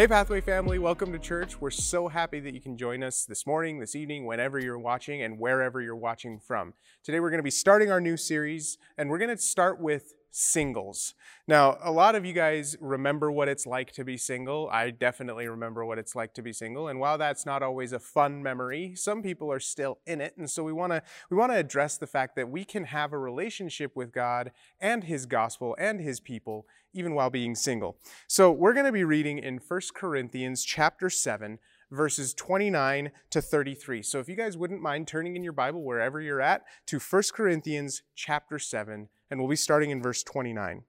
Hey, 0.00 0.06
Pathway 0.06 0.40
family, 0.40 0.78
welcome 0.78 1.12
to 1.12 1.18
church. 1.18 1.60
We're 1.60 1.70
so 1.70 2.08
happy 2.08 2.40
that 2.40 2.54
you 2.54 2.60
can 2.62 2.78
join 2.78 3.02
us 3.02 3.26
this 3.26 3.46
morning, 3.46 3.80
this 3.80 3.94
evening, 3.94 4.24
whenever 4.24 4.58
you're 4.58 4.78
watching, 4.78 5.20
and 5.20 5.38
wherever 5.38 5.82
you're 5.82 5.94
watching 5.94 6.40
from. 6.40 6.72
Today, 7.04 7.20
we're 7.20 7.28
going 7.28 7.40
to 7.40 7.44
be 7.44 7.50
starting 7.50 7.90
our 7.90 8.00
new 8.00 8.16
series, 8.16 8.78
and 8.96 9.10
we're 9.10 9.18
going 9.18 9.28
to 9.28 9.36
start 9.36 9.78
with 9.78 10.14
singles. 10.30 11.14
Now, 11.48 11.78
a 11.82 11.90
lot 11.90 12.14
of 12.14 12.24
you 12.24 12.32
guys 12.32 12.76
remember 12.80 13.30
what 13.30 13.48
it's 13.48 13.66
like 13.66 13.92
to 13.92 14.04
be 14.04 14.16
single. 14.16 14.68
I 14.70 14.90
definitely 14.90 15.48
remember 15.48 15.84
what 15.84 15.98
it's 15.98 16.14
like 16.14 16.34
to 16.34 16.42
be 16.42 16.52
single. 16.52 16.88
And 16.88 17.00
while 17.00 17.18
that's 17.18 17.44
not 17.44 17.62
always 17.62 17.92
a 17.92 17.98
fun 17.98 18.42
memory, 18.42 18.94
some 18.94 19.22
people 19.22 19.52
are 19.52 19.60
still 19.60 19.98
in 20.06 20.20
it. 20.20 20.34
And 20.36 20.48
so 20.48 20.62
we 20.62 20.72
want 20.72 20.92
to 20.92 21.02
we 21.30 21.36
want 21.36 21.52
to 21.52 21.56
address 21.58 21.96
the 21.96 22.06
fact 22.06 22.36
that 22.36 22.48
we 22.48 22.64
can 22.64 22.84
have 22.84 23.12
a 23.12 23.18
relationship 23.18 23.96
with 23.96 24.12
God 24.12 24.52
and 24.80 25.04
his 25.04 25.26
gospel 25.26 25.76
and 25.78 26.00
his 26.00 26.20
people 26.20 26.66
even 26.92 27.14
while 27.14 27.30
being 27.30 27.54
single. 27.54 27.96
So, 28.26 28.50
we're 28.50 28.72
going 28.72 28.86
to 28.86 28.92
be 28.92 29.04
reading 29.04 29.38
in 29.38 29.58
1 29.58 29.80
Corinthians 29.94 30.64
chapter 30.64 31.08
7 31.08 31.58
verses 31.90 32.34
29 32.34 33.10
to 33.30 33.40
33. 33.40 34.02
So 34.02 34.18
if 34.18 34.28
you 34.28 34.36
guys 34.36 34.56
wouldn't 34.56 34.82
mind 34.82 35.08
turning 35.08 35.36
in 35.36 35.42
your 35.42 35.52
Bible 35.52 35.82
wherever 35.82 36.20
you're 36.20 36.40
at 36.40 36.62
to 36.86 36.98
1 36.98 37.22
Corinthians 37.34 38.02
chapter 38.14 38.58
7 38.58 39.08
and 39.30 39.40
we'll 39.40 39.48
be 39.48 39.56
starting 39.56 39.90
in 39.90 40.02
verse 40.02 40.22
29. 40.22 40.84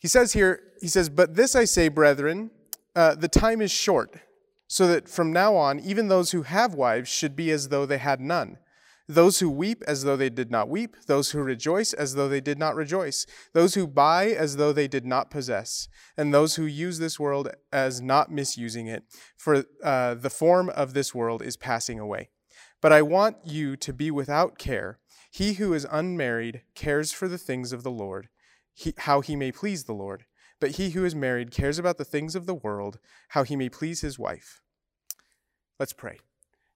He 0.00 0.08
says 0.08 0.32
here, 0.32 0.60
he 0.80 0.88
says, 0.88 1.08
But 1.08 1.36
this 1.36 1.54
I 1.54 1.64
say, 1.64 1.88
brethren, 1.88 2.50
uh, 2.96 3.14
the 3.14 3.28
time 3.28 3.60
is 3.60 3.70
short, 3.70 4.16
so 4.66 4.88
that 4.88 5.08
from 5.08 5.32
now 5.32 5.54
on, 5.54 5.78
even 5.80 6.08
those 6.08 6.32
who 6.32 6.42
have 6.42 6.74
wives 6.74 7.08
should 7.08 7.36
be 7.36 7.50
as 7.50 7.68
though 7.68 7.86
they 7.86 7.98
had 7.98 8.20
none. 8.20 8.58
Those 9.12 9.40
who 9.40 9.50
weep 9.50 9.82
as 9.86 10.04
though 10.04 10.16
they 10.16 10.30
did 10.30 10.50
not 10.50 10.70
weep, 10.70 10.96
those 11.06 11.32
who 11.32 11.42
rejoice 11.42 11.92
as 11.92 12.14
though 12.14 12.28
they 12.28 12.40
did 12.40 12.58
not 12.58 12.74
rejoice, 12.74 13.26
those 13.52 13.74
who 13.74 13.86
buy 13.86 14.30
as 14.30 14.56
though 14.56 14.72
they 14.72 14.88
did 14.88 15.04
not 15.04 15.30
possess, 15.30 15.86
and 16.16 16.32
those 16.32 16.56
who 16.56 16.64
use 16.64 16.98
this 16.98 17.20
world 17.20 17.50
as 17.70 18.00
not 18.00 18.32
misusing 18.32 18.86
it, 18.86 19.04
for 19.36 19.64
uh, 19.84 20.14
the 20.14 20.30
form 20.30 20.70
of 20.70 20.94
this 20.94 21.14
world 21.14 21.42
is 21.42 21.58
passing 21.58 21.98
away. 21.98 22.30
But 22.80 22.92
I 22.92 23.02
want 23.02 23.36
you 23.44 23.76
to 23.76 23.92
be 23.92 24.10
without 24.10 24.56
care 24.56 24.98
he 25.30 25.54
who 25.54 25.74
is 25.74 25.86
unmarried 25.90 26.62
cares 26.74 27.12
for 27.12 27.26
the 27.26 27.38
things 27.38 27.72
of 27.72 27.82
the 27.82 27.90
Lord, 27.90 28.28
he, 28.74 28.94
how 28.96 29.20
he 29.20 29.36
may 29.36 29.52
please 29.52 29.84
the 29.84 29.94
Lord. 29.94 30.24
But 30.58 30.72
he 30.72 30.90
who 30.90 31.04
is 31.04 31.14
married 31.14 31.50
cares 31.50 31.78
about 31.78 31.98
the 31.98 32.04
things 32.04 32.34
of 32.34 32.46
the 32.46 32.54
world, 32.54 32.98
how 33.30 33.42
he 33.42 33.56
may 33.56 33.68
please 33.68 34.00
his 34.00 34.18
wife. 34.18 34.60
Let's 35.78 35.92
pray. 35.92 36.18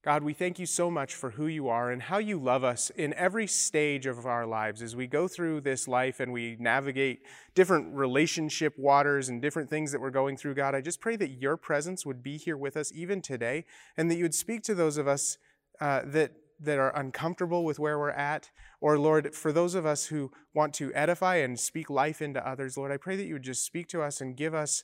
God, 0.07 0.23
we 0.23 0.35
thank 0.35 0.61
you 0.61 0.67
so 0.67 0.89
much 0.89 1.17
for 1.17 1.31
who 1.31 1.49
you 1.49 1.69
are 1.69 1.91
and 1.91 2.01
how 2.01 2.19
you 2.19 2.39
love 2.39 2.63
us 2.63 2.91
in 2.91 3.13
every 3.15 3.49
stage 3.49 4.07
of 4.07 4.25
our 4.25 4.47
lives 4.47 4.81
as 4.81 4.95
we 4.95 5.09
go 5.09 5.27
through 5.27 5.63
this 5.63 5.89
life 5.89 6.21
and 6.21 6.33
we 6.33 6.57
navigate 6.61 7.23
different 7.57 7.93
relationship 7.93 8.79
waters 8.79 9.29
and 9.29 9.43
different 9.43 9.69
things 9.69 9.91
that 9.91 10.01
we're 10.01 10.11
going 10.11 10.37
through. 10.37 10.55
God, 10.55 10.77
I 10.77 10.81
just 10.81 11.01
pray 11.01 11.17
that 11.17 11.31
your 11.31 11.57
presence 11.57 12.07
would 12.07 12.23
be 12.23 12.37
here 12.37 12.57
with 12.57 12.77
us 12.77 12.93
even 12.95 13.21
today 13.21 13.65
and 13.97 14.09
that 14.09 14.15
you 14.15 14.23
would 14.23 14.35
speak 14.37 14.63
to 14.63 14.77
those 14.77 14.97
of 14.97 15.09
us 15.09 15.39
uh, 15.81 16.03
that 16.05 16.35
that 16.61 16.79
are 16.79 16.97
uncomfortable 16.97 17.65
with 17.65 17.79
where 17.79 17.99
we're 17.99 18.09
at, 18.11 18.51
or 18.81 18.99
Lord, 18.99 19.35
for 19.35 19.53
those 19.53 19.75
of 19.75 19.85
us 19.85 20.07
who 20.07 20.31
want 20.55 20.73
to 20.75 20.91
edify 20.95 21.37
and 21.37 21.61
speak 21.61 21.91
life 21.91 22.23
into 22.23 22.49
others, 22.49 22.79
Lord, 22.79 22.91
I 22.91 22.97
pray 22.97 23.17
that 23.17 23.27
you 23.27 23.35
would 23.35 23.43
just 23.43 23.63
speak 23.63 23.89
to 23.89 24.01
us 24.01 24.23
and 24.23 24.35
give 24.35 24.55
us 24.55 24.83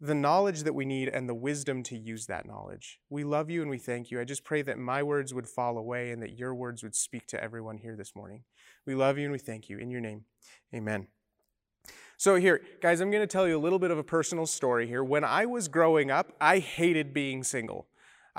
the 0.00 0.14
knowledge 0.14 0.62
that 0.64 0.74
we 0.74 0.84
need 0.84 1.08
and 1.08 1.28
the 1.28 1.34
wisdom 1.34 1.82
to 1.84 1.96
use 1.96 2.26
that 2.26 2.46
knowledge. 2.46 3.00
We 3.08 3.24
love 3.24 3.50
you 3.50 3.62
and 3.62 3.70
we 3.70 3.78
thank 3.78 4.10
you. 4.10 4.20
I 4.20 4.24
just 4.24 4.44
pray 4.44 4.62
that 4.62 4.78
my 4.78 5.02
words 5.02 5.32
would 5.32 5.48
fall 5.48 5.78
away 5.78 6.10
and 6.10 6.22
that 6.22 6.38
your 6.38 6.54
words 6.54 6.82
would 6.82 6.94
speak 6.94 7.26
to 7.28 7.42
everyone 7.42 7.78
here 7.78 7.96
this 7.96 8.14
morning. 8.14 8.42
We 8.86 8.94
love 8.94 9.16
you 9.16 9.24
and 9.24 9.32
we 9.32 9.38
thank 9.38 9.68
you. 9.68 9.78
In 9.78 9.90
your 9.90 10.02
name, 10.02 10.24
amen. 10.74 11.08
So, 12.18 12.36
here, 12.36 12.62
guys, 12.80 13.00
I'm 13.00 13.10
going 13.10 13.22
to 13.22 13.26
tell 13.26 13.46
you 13.46 13.58
a 13.58 13.60
little 13.60 13.78
bit 13.78 13.90
of 13.90 13.98
a 13.98 14.04
personal 14.04 14.46
story 14.46 14.86
here. 14.86 15.04
When 15.04 15.22
I 15.22 15.44
was 15.44 15.68
growing 15.68 16.10
up, 16.10 16.32
I 16.40 16.60
hated 16.60 17.12
being 17.12 17.42
single. 17.44 17.88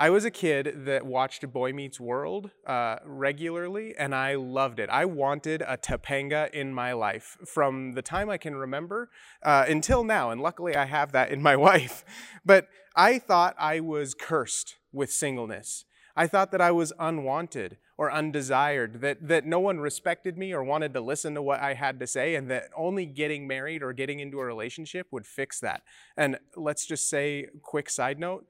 I 0.00 0.10
was 0.10 0.24
a 0.24 0.30
kid 0.30 0.84
that 0.84 1.04
watched 1.04 1.52
Boy 1.52 1.72
Meets 1.72 1.98
World 1.98 2.52
uh, 2.64 2.98
regularly, 3.04 3.96
and 3.98 4.14
I 4.14 4.36
loved 4.36 4.78
it. 4.78 4.88
I 4.90 5.04
wanted 5.06 5.60
a 5.62 5.76
Topanga 5.76 6.48
in 6.52 6.72
my 6.72 6.92
life 6.92 7.36
from 7.44 7.94
the 7.94 8.00
time 8.02 8.30
I 8.30 8.36
can 8.36 8.54
remember 8.54 9.10
uh, 9.42 9.64
until 9.66 10.04
now, 10.04 10.30
and 10.30 10.40
luckily 10.40 10.76
I 10.76 10.84
have 10.84 11.10
that 11.12 11.32
in 11.32 11.42
my 11.42 11.56
wife. 11.68 12.04
But 12.46 12.68
I 12.94 13.18
thought 13.18 13.56
I 13.58 13.80
was 13.80 14.14
cursed 14.14 14.76
with 14.92 15.10
singleness. 15.10 15.84
I 16.14 16.28
thought 16.28 16.52
that 16.52 16.60
I 16.60 16.70
was 16.70 16.92
unwanted 17.00 17.78
or 17.96 18.12
undesired, 18.12 19.00
that, 19.00 19.26
that 19.26 19.46
no 19.46 19.58
one 19.58 19.80
respected 19.80 20.38
me 20.38 20.52
or 20.52 20.62
wanted 20.62 20.94
to 20.94 21.00
listen 21.00 21.34
to 21.34 21.42
what 21.42 21.58
I 21.58 21.74
had 21.74 21.98
to 21.98 22.06
say, 22.06 22.36
and 22.36 22.48
that 22.52 22.68
only 22.76 23.04
getting 23.04 23.48
married 23.48 23.82
or 23.82 23.92
getting 23.92 24.20
into 24.20 24.38
a 24.38 24.44
relationship 24.44 25.08
would 25.10 25.26
fix 25.26 25.58
that. 25.58 25.82
And 26.16 26.38
let's 26.54 26.86
just 26.86 27.10
say, 27.10 27.46
quick 27.64 27.90
side 27.90 28.20
note, 28.20 28.46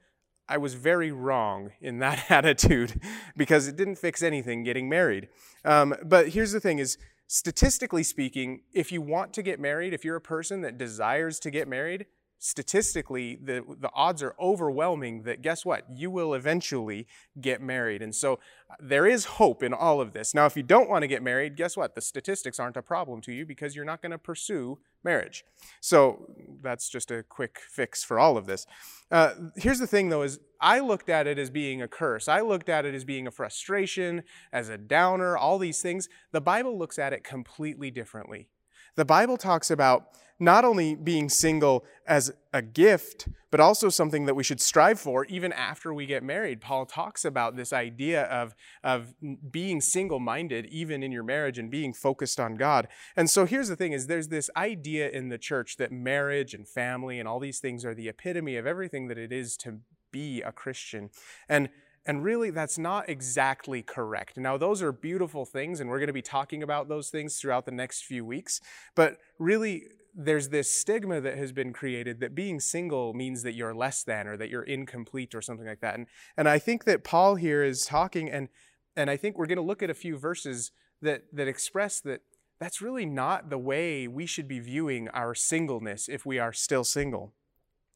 I 0.49 0.57
was 0.57 0.75
very 0.75 1.13
wrong 1.13 1.73
in 1.81 1.99
that 1.99 2.31
attitude 2.31 3.01
because 3.37 3.69
it 3.69 3.77
didn't 3.77 3.97
fix 3.97 4.23
anything 4.23 4.65
getting 4.65 4.89
married. 4.89 5.29
Um, 5.65 5.95
but 6.05 6.31
here's 6.31 6.53
the 6.53 6.61
thing 6.61 6.79
is, 6.79 6.99
statistically 7.27 8.03
speaking, 8.03 8.63
if 8.73 8.91
you 8.91 9.03
want 9.03 9.35
to 9.35 9.43
get 9.43 9.61
married, 9.61 9.93
if 9.93 10.05
you're 10.05 10.17
a 10.17 10.21
person 10.21 10.63
that 10.63 10.79
desires 10.79 11.39
to 11.41 11.51
get 11.51 11.69
married, 11.69 12.07
statistically, 12.39 13.39
the, 13.43 13.65
the 13.81 13.91
odds 13.95 14.23
are 14.23 14.35
overwhelming 14.41 15.23
that 15.23 15.43
guess 15.43 15.65
what? 15.65 15.85
You 15.93 16.11
will 16.11 16.35
eventually 16.35 17.07
get 17.41 17.61
married. 17.61 18.01
And 18.01 18.15
so 18.15 18.35
uh, 18.71 18.75
there 18.81 19.07
is 19.07 19.25
hope 19.25 19.63
in 19.63 19.75
all 19.75 20.01
of 20.01 20.13
this. 20.13 20.35
Now, 20.35 20.47
if 20.47 20.57
you 20.57 20.63
don't 20.63 20.89
want 20.89 21.03
to 21.03 21.09
get 21.09 21.23
married, 21.23 21.57
guess 21.57 21.77
what? 21.77 21.95
The 21.95 22.01
statistics 22.01 22.61
aren't 22.61 22.77
a 22.77 22.83
problem 22.83 23.21
to 23.23 23.33
you 23.33 23.45
because 23.45 23.75
you're 23.75 23.85
not 23.85 24.03
going 24.03 24.13
to 24.13 24.19
pursue 24.19 24.79
marriage. 25.03 25.45
So 25.81 26.31
that's 26.63 26.89
just 26.89 27.11
a 27.11 27.25
quick 27.25 27.61
fix 27.69 28.05
for 28.05 28.19
all 28.19 28.37
of 28.37 28.47
this. 28.47 28.67
Uh, 29.11 29.33
here's 29.57 29.79
the 29.79 29.87
thing 29.87 30.09
though 30.09 30.23
is 30.23 30.39
I 30.61 30.81
looked 30.81 31.09
at 31.09 31.27
it 31.27 31.39
as 31.39 31.51
being 31.51 31.83
a 31.83 31.89
curse. 31.89 32.29
I 32.29 32.41
looked 32.41 32.69
at 32.69 32.85
it 32.85 32.95
as 32.95 33.05
being 33.05 33.27
a 33.27 33.31
frustration, 33.31 34.23
as 34.53 34.69
a 34.69 34.79
downer, 34.79 35.37
all 35.37 35.59
these 35.59 35.81
things. 35.83 36.09
The 36.33 36.41
Bible 36.41 36.79
looks 36.79 36.99
at 36.99 37.13
it 37.13 37.25
completely 37.25 37.91
differently. 37.91 38.49
The 38.97 39.05
Bible 39.05 39.37
talks 39.37 39.71
about 39.71 40.09
not 40.39 40.65
only 40.65 40.95
being 40.95 41.29
single 41.29 41.85
as 42.07 42.33
a 42.53 42.63
gift, 42.63 43.29
but 43.51 43.61
also 43.61 43.89
something 43.89 44.27
that 44.27 44.35
we 44.35 44.45
should 44.45 44.61
strive 44.61 45.01
for 45.01 45.25
even 45.27 45.53
after 45.53 45.93
we 45.93 46.07
get 46.07 46.23
married. 46.23 46.61
Paul 46.61 46.87
talks 46.87 47.25
about 47.25 47.57
this 47.57 47.73
idea 47.73 48.25
of, 48.25 48.55
of 48.85 49.15
being 49.51 49.81
single-minded 49.81 50.67
even 50.67 51.03
in 51.03 51.13
your 51.13 51.23
marriage 51.23 51.59
and 51.59 51.71
being 51.71 51.93
focused 51.93 52.39
on 52.39 52.57
God. 52.57 52.89
And 53.17 53.29
so 53.29 53.47
here's 53.47 53.69
the 53.69 53.77
thing 53.77 53.93
is 53.93 54.07
there's 54.07 54.29
this 54.29 54.51
idea 54.57 55.09
in 55.09 55.29
the 55.29 55.39
church 55.39 55.77
that 55.79 55.91
marriage 55.91 56.55
and 56.55 56.69
family 56.69 57.19
and 57.19 57.29
all 57.29 57.41
these 57.41 57.59
things 57.59 57.85
are 57.85 57.95
the 57.95 58.09
epitome 58.09 58.57
of 58.57 58.67
everything 58.67 59.09
that 59.09 59.19
it 59.19 59.33
is 59.33 59.57
to 59.59 59.79
be 60.13 60.43
a 60.43 60.53
Christian. 60.53 61.11
And 61.49 61.69
and 62.07 62.25
really, 62.25 62.49
that's 62.49 62.79
not 62.79 63.07
exactly 63.11 63.83
correct. 63.83 64.39
Now, 64.39 64.57
those 64.57 64.81
are 64.81 64.93
beautiful 64.93 65.45
things, 65.45 65.79
and 65.79 65.91
we're 65.91 65.99
going 65.99 66.07
to 66.07 66.15
be 66.15 66.23
talking 66.23 66.63
about 66.63 66.89
those 66.89 67.11
things 67.11 67.39
throughout 67.39 67.67
the 67.67 67.71
next 67.71 68.05
few 68.05 68.25
weeks. 68.25 68.63
But 68.95 69.19
really, 69.39 69.83
there's 70.21 70.49
this 70.49 70.75
stigma 70.75 71.21
that 71.21 71.39
has 71.39 71.53
been 71.53 71.73
created 71.73 72.19
that 72.19 72.35
being 72.35 72.59
single 72.59 73.15
means 73.15 73.45
that 73.45 73.55
you're 73.55 73.75
less 73.75 74.03
than 74.03 74.27
or 74.27 74.37
that 74.37 74.51
you're 74.51 74.65
incomplete 74.65 75.33
or 75.33 75.41
something 75.41 75.67
like 75.67 75.81
that. 75.81 75.95
And, 75.95 76.09
and 76.37 76.49
I 76.49 76.59
think 76.59 76.85
that 76.85 77.05
Paul 77.05 77.37
here 77.37 77.63
is 77.63 77.87
talking, 77.87 78.29
and, 78.29 78.49
and 78.97 79.09
I 79.09 79.17
think 79.17 79.39
we're 79.39 79.47
going 79.47 79.57
to 79.57 79.63
look 79.63 79.81
at 79.81 79.91
a 79.91 79.95
few 79.95 80.19
verses 80.19 80.73
that, 81.01 81.23
that 81.33 81.47
express 81.47 82.01
that 82.01 82.23
that's 82.59 82.83
really 82.83 83.07
not 83.07 83.49
the 83.49 83.59
way 83.59 84.09
we 84.09 84.27
should 84.27 84.49
be 84.49 84.59
viewing 84.59 85.09
our 85.11 85.37
singleness 85.37 86.09
if 86.09 86.27
we 86.27 86.41
are 86.41 86.53
still 86.53 86.83
single. 86.83 87.33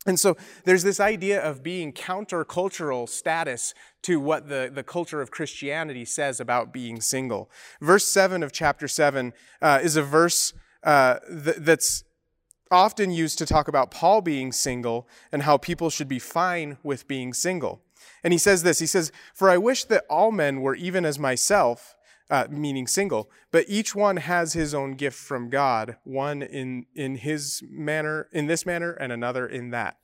And 0.07 0.19
so 0.19 0.37
there's 0.65 0.85
this 0.85 1.01
idea 1.01 1.43
of 1.43 1.65
being 1.65 1.93
countercultural 1.93 3.09
status 3.09 3.75
to 4.03 4.21
what 4.21 4.49
the, 4.49 4.71
the 4.73 4.85
culture 4.85 5.21
of 5.21 5.33
Christianity 5.33 6.05
says 6.05 6.39
about 6.39 6.73
being 6.73 7.01
single. 7.01 7.51
Verse 7.81 8.05
7 8.05 8.45
of 8.45 8.53
chapter 8.53 8.87
7 8.87 9.33
uh, 9.61 9.81
is 9.83 9.97
a 9.97 10.03
verse 10.03 10.53
uh, 10.85 11.19
th- 11.29 11.57
that's 11.59 12.05
often 12.73 13.11
used 13.11 13.39
to 13.39 13.47
talk 13.47 13.69
about 13.69 13.91
Paul 13.91 14.23
being 14.23 14.51
single 14.51 15.07
and 15.31 15.43
how 15.43 15.57
people 15.57 15.91
should 15.91 16.09
be 16.09 16.19
fine 16.19 16.79
with 16.83 17.07
being 17.07 17.33
single. 17.33 17.83
And 18.25 18.33
he 18.33 18.39
says 18.39 18.63
this 18.63 18.79
He 18.81 18.87
says, 18.87 19.13
For 19.35 19.51
I 19.51 19.59
wish 19.59 19.85
that 19.85 20.05
all 20.11 20.33
men 20.33 20.61
were 20.61 20.75
even 20.75 21.05
as 21.05 21.19
myself, 21.19 21.97
uh, 22.31 22.47
meaning 22.51 22.87
single, 22.87 23.31
but 23.51 23.67
each 23.69 23.95
one 23.95 24.17
has 24.17 24.55
his 24.55 24.75
own 24.75 24.93
gift 24.95 25.19
from 25.19 25.51
God, 25.51 25.97
one 26.05 26.43
in, 26.43 26.87
in 26.95 27.17
his 27.17 27.63
manner, 27.71 28.29
in 28.33 28.47
this 28.47 28.65
manner, 28.65 28.93
and 28.93 29.13
another 29.13 29.47
in 29.47 29.71
that 29.71 29.99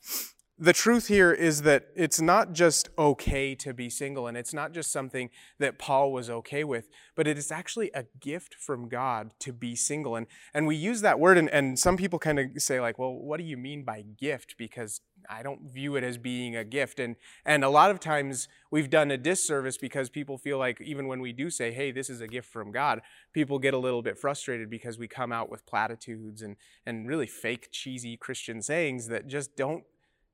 the 0.61 0.73
truth 0.73 1.07
here 1.07 1.33
is 1.33 1.63
that 1.63 1.89
it's 1.95 2.21
not 2.21 2.53
just 2.53 2.89
okay 2.99 3.55
to 3.55 3.73
be 3.73 3.89
single, 3.89 4.27
and 4.27 4.37
it's 4.37 4.53
not 4.53 4.73
just 4.73 4.91
something 4.91 5.31
that 5.59 5.79
Paul 5.79 6.13
was 6.13 6.29
okay 6.29 6.65
with, 6.65 6.89
but 7.15 7.29
it 7.29 7.39
is 7.39 7.53
actually 7.53 7.93
a 7.95 8.07
gift 8.19 8.55
from 8.55 8.89
God 8.89 9.31
to 9.41 9.53
be 9.53 9.77
single. 9.77 10.17
And, 10.17 10.27
and 10.53 10.67
we 10.67 10.75
use 10.75 11.01
that 11.03 11.21
word, 11.21 11.39
and, 11.39 11.49
and 11.51 11.79
some 11.79 11.97
people 11.97 12.19
kind 12.19 12.41
of 12.41 12.47
say, 12.57 12.81
like, 12.81 12.99
well, 12.99 13.15
what 13.15 13.39
do 13.39 13.45
you 13.45 13.57
mean 13.57 13.85
by 13.85 14.03
gift? 14.03 14.57
Because 14.59 15.01
I 15.31 15.43
don't 15.43 15.71
view 15.71 15.95
it 15.95 16.03
as 16.03 16.19
being 16.19 16.57
a 16.57 16.65
gift. 16.65 16.99
And, 16.99 17.15
and 17.45 17.63
a 17.63 17.69
lot 17.69 17.91
of 17.93 18.01
times 18.01 18.49
we've 18.71 18.91
done 18.91 19.13
a 19.13 19.17
disservice 19.17 19.77
because 19.77 20.11
people 20.11 20.39
feel 20.39 20.59
like 20.59 20.81
even 20.81 21.07
when 21.07 21.21
we 21.21 21.33
do 21.33 21.51
say, 21.51 21.71
hey, 21.71 21.93
this 21.93 22.11
is 22.11 22.21
a 22.21 22.27
gift 22.27 22.51
from 22.51 22.73
God, 22.73 23.01
people 23.33 23.59
get 23.59 23.75
a 23.75 23.79
little 23.79 24.03
bit 24.03 24.19
frustrated 24.19 24.71
because 24.71 24.99
we 24.99 25.07
come 25.07 25.31
out 25.31 25.51
with 25.51 25.67
platitudes 25.67 26.43
and, 26.43 26.57
and 26.85 27.07
really 27.07 27.27
fake, 27.27 27.69
cheesy 27.71 28.17
Christian 28.17 28.61
sayings 28.61 29.07
that 29.09 29.29
just 29.29 29.57
don't 29.57 29.85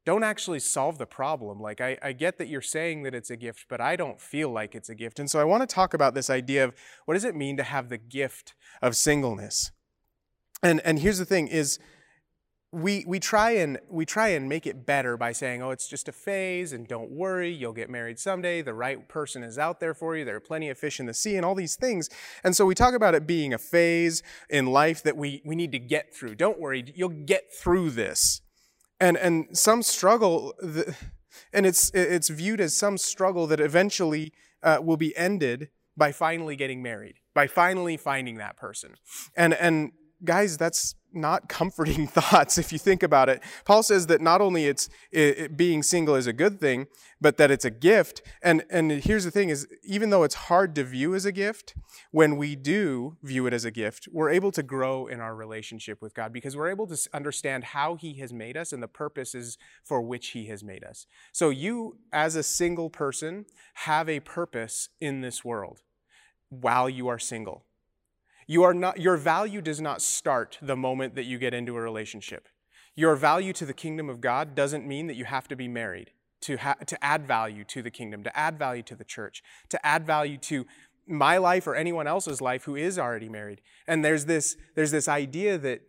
don't 0.05 0.23
actually 0.23 0.61
solve 0.61 0.99
the 0.99 1.07
problem. 1.07 1.61
Like, 1.61 1.81
I, 1.81 1.97
I, 2.03 2.13
get 2.13 2.39
that 2.39 2.49
you're 2.49 2.61
saying 2.61 3.05
that 3.05 3.15
it's 3.15 3.31
a 3.31 3.37
gift, 3.37 3.67
but 3.69 3.81
I 3.81 3.97
don't 3.97 4.21
feel 4.21 4.51
like 4.51 4.75
it's 4.75 4.91
a 4.91 4.95
gift. 4.95 5.19
And 5.19 5.31
so 5.31 5.41
I 5.41 5.45
want 5.45 5.69
to 5.69 5.73
talk 5.73 5.95
about 5.95 6.15
this 6.15 6.29
idea 6.29 6.65
of 6.65 6.75
what 7.07 7.15
does 7.15 7.25
it 7.25 7.35
mean 7.35 7.57
to 7.57 7.63
have 7.63 7.89
the 7.89 7.99
gift 7.99 8.55
of 8.83 8.97
singleness? 8.97 9.73
And, 10.63 10.81
and 10.85 10.99
here's 10.99 11.19
the 11.19 11.25
thing 11.25 11.49
is 11.49 11.79
we, 12.71 13.05
we, 13.07 13.21
try 13.21 13.53
and, 13.53 13.79
we 13.89 14.05
try 14.05 14.29
and 14.29 14.49
make 14.49 14.67
it 14.67 14.85
better 14.85 15.17
by 15.17 15.33
saying, 15.33 15.63
oh, 15.63 15.71
it's 15.71 15.89
just 15.89 16.09
a 16.09 16.13
phase 16.13 16.73
and 16.73 16.89
don't 16.89 17.11
worry, 17.11 17.51
you'll 17.51 17.73
get 17.73 17.89
married 17.89 18.19
someday. 18.19 18.63
The 18.63 18.75
right 18.75 19.09
person 19.09 19.43
is 19.43 19.59
out 19.59 19.79
there 19.79 19.95
for 19.95 20.17
you. 20.17 20.25
There 20.25 20.37
are 20.37 20.41
plenty 20.41 20.69
of 20.69 20.77
fish 20.77 20.99
in 20.99 21.07
the 21.07 21.15
sea 21.15 21.37
and 21.37 21.47
all 21.47 21.55
these 21.55 21.77
things. 21.77 22.11
And 22.43 22.57
so 22.57 22.67
we 22.67 22.75
talk 22.75 22.93
about 22.93 23.15
it 23.15 23.27
being 23.27 23.55
a 23.55 23.59
phase 23.59 24.23
in 24.51 24.67
life 24.67 25.03
that 25.05 25.17
we, 25.17 25.41
we 25.45 25.55
need 25.55 25.73
to 25.73 25.79
get 25.79 26.15
through. 26.15 26.35
Don't 26.35 26.61
worry, 26.61 26.93
you'll 26.95 27.09
get 27.11 27.55
through 27.55 27.91
this 27.91 28.43
and 29.05 29.17
and 29.17 29.57
some 29.57 29.83
struggle 29.83 30.55
and 31.53 31.67
it's 31.67 31.91
it's 31.95 32.29
viewed 32.29 32.61
as 32.61 32.77
some 32.77 32.97
struggle 32.99 33.47
that 33.47 33.61
eventually 33.61 34.33
uh, 34.63 34.79
will 34.83 34.97
be 34.97 35.17
ended 35.17 35.69
by 35.97 36.11
finally 36.11 36.57
getting 36.57 36.83
married 36.83 37.17
by 37.35 37.47
finally 37.47 37.97
finding 37.97 38.37
that 38.37 38.57
person. 38.57 38.95
And 39.37 39.55
and 39.55 39.93
guys 40.25 40.57
that's 40.57 40.95
not 41.15 41.49
comforting 41.49 42.07
thoughts 42.19 42.59
if 42.59 42.73
you 42.73 42.79
think 42.79 43.03
about 43.03 43.29
it. 43.29 43.43
Paul 43.65 43.83
says 43.83 44.07
that 44.09 44.21
not 44.21 44.41
only 44.41 44.67
it's 44.67 44.89
it, 45.11 45.57
being 45.57 45.83
single 45.83 46.15
is 46.15 46.27
a 46.27 46.33
good 46.33 46.61
thing, 46.61 46.87
but 47.21 47.37
that 47.37 47.51
it's 47.51 47.65
a 47.65 47.71
gift. 47.71 48.23
And 48.43 48.65
and 48.71 48.91
here's 48.91 49.25
the 49.25 49.31
thing 49.31 49.49
is 49.49 49.67
even 49.83 50.11
though 50.11 50.23
it's 50.23 50.35
hard 50.35 50.75
to 50.75 50.85
view 50.85 51.15
as 51.15 51.25
a 51.25 51.33
gift, 51.33 51.75
when 52.11 52.37
we 52.37 52.57
do 52.57 53.17
view 53.23 53.47
it 53.47 53.53
as 53.53 53.65
a 53.65 53.71
gift, 53.71 54.09
we're 54.13 54.31
able 54.31 54.53
to 54.53 54.63
grow 54.63 55.07
in 55.07 55.21
our 55.21 55.35
relationship 55.35 56.03
with 56.03 56.15
God 56.15 56.33
because 56.33 56.57
we're 56.57 56.71
able 56.71 56.87
to 56.87 57.09
understand 57.13 57.65
how 57.65 57.95
he 57.95 58.19
has 58.19 58.33
made 58.33 58.57
us 58.57 58.73
and 58.73 58.83
the 58.83 58.89
purposes 58.89 59.59
for 59.83 60.03
which 60.03 60.29
he 60.29 60.47
has 60.47 60.63
made 60.63 60.85
us. 60.85 61.07
So 61.33 61.51
you 61.51 61.99
as 62.13 62.37
a 62.37 62.43
single 62.43 62.91
person 62.91 63.47
have 63.75 64.09
a 64.09 64.21
purpose 64.21 64.89
in 65.01 65.21
this 65.21 65.45
world 65.45 65.81
while 66.51 66.89
you 66.89 67.09
are 67.09 67.19
single. 67.19 67.65
You 68.47 68.63
are 68.63 68.75
not, 68.75 69.01
your 69.01 69.17
value 69.17 69.61
does 69.61 69.81
not 69.81 70.03
start 70.03 70.59
the 70.61 70.77
moment 70.77 71.15
that 71.15 71.25
you 71.25 71.39
get 71.39 71.55
into 71.55 71.77
a 71.77 71.81
relationship. 71.81 72.49
Your 72.95 73.17
value 73.17 73.53
to 73.55 73.67
the 73.67 73.75
kingdom 73.75 74.09
of 74.09 74.21
God 74.21 74.55
doesn't 74.55 74.87
mean 74.87 75.07
that 75.07 75.17
you 75.17 75.25
have 75.25 75.49
to 75.49 75.57
be 75.57 75.69
married 75.69 76.13
to, 76.43 76.59
ha- 76.59 76.77
to 76.87 77.03
add 77.05 77.27
value 77.27 77.65
to 77.65 77.83
the 77.83 77.91
kingdom, 77.91 78.23
to 78.23 78.39
add 78.39 78.59
value 78.59 78.83
to 78.85 78.95
the 78.95 79.05
church, 79.05 79.43
to 79.71 79.85
add 79.85 80.07
value 80.07 80.37
to 80.39 80.67
my 81.07 81.39
life 81.39 81.67
or 81.67 81.75
anyone 81.75 82.07
else's 82.07 82.41
life 82.41 82.65
who 82.65 82.77
is 82.77 82.99
already 82.99 83.29
married. 83.29 83.61
And 83.87 84.05
there's 84.05 84.27
this, 84.27 84.57
there's 84.75 84.91
this 84.91 85.09
idea 85.09 85.59
that, 85.59 85.81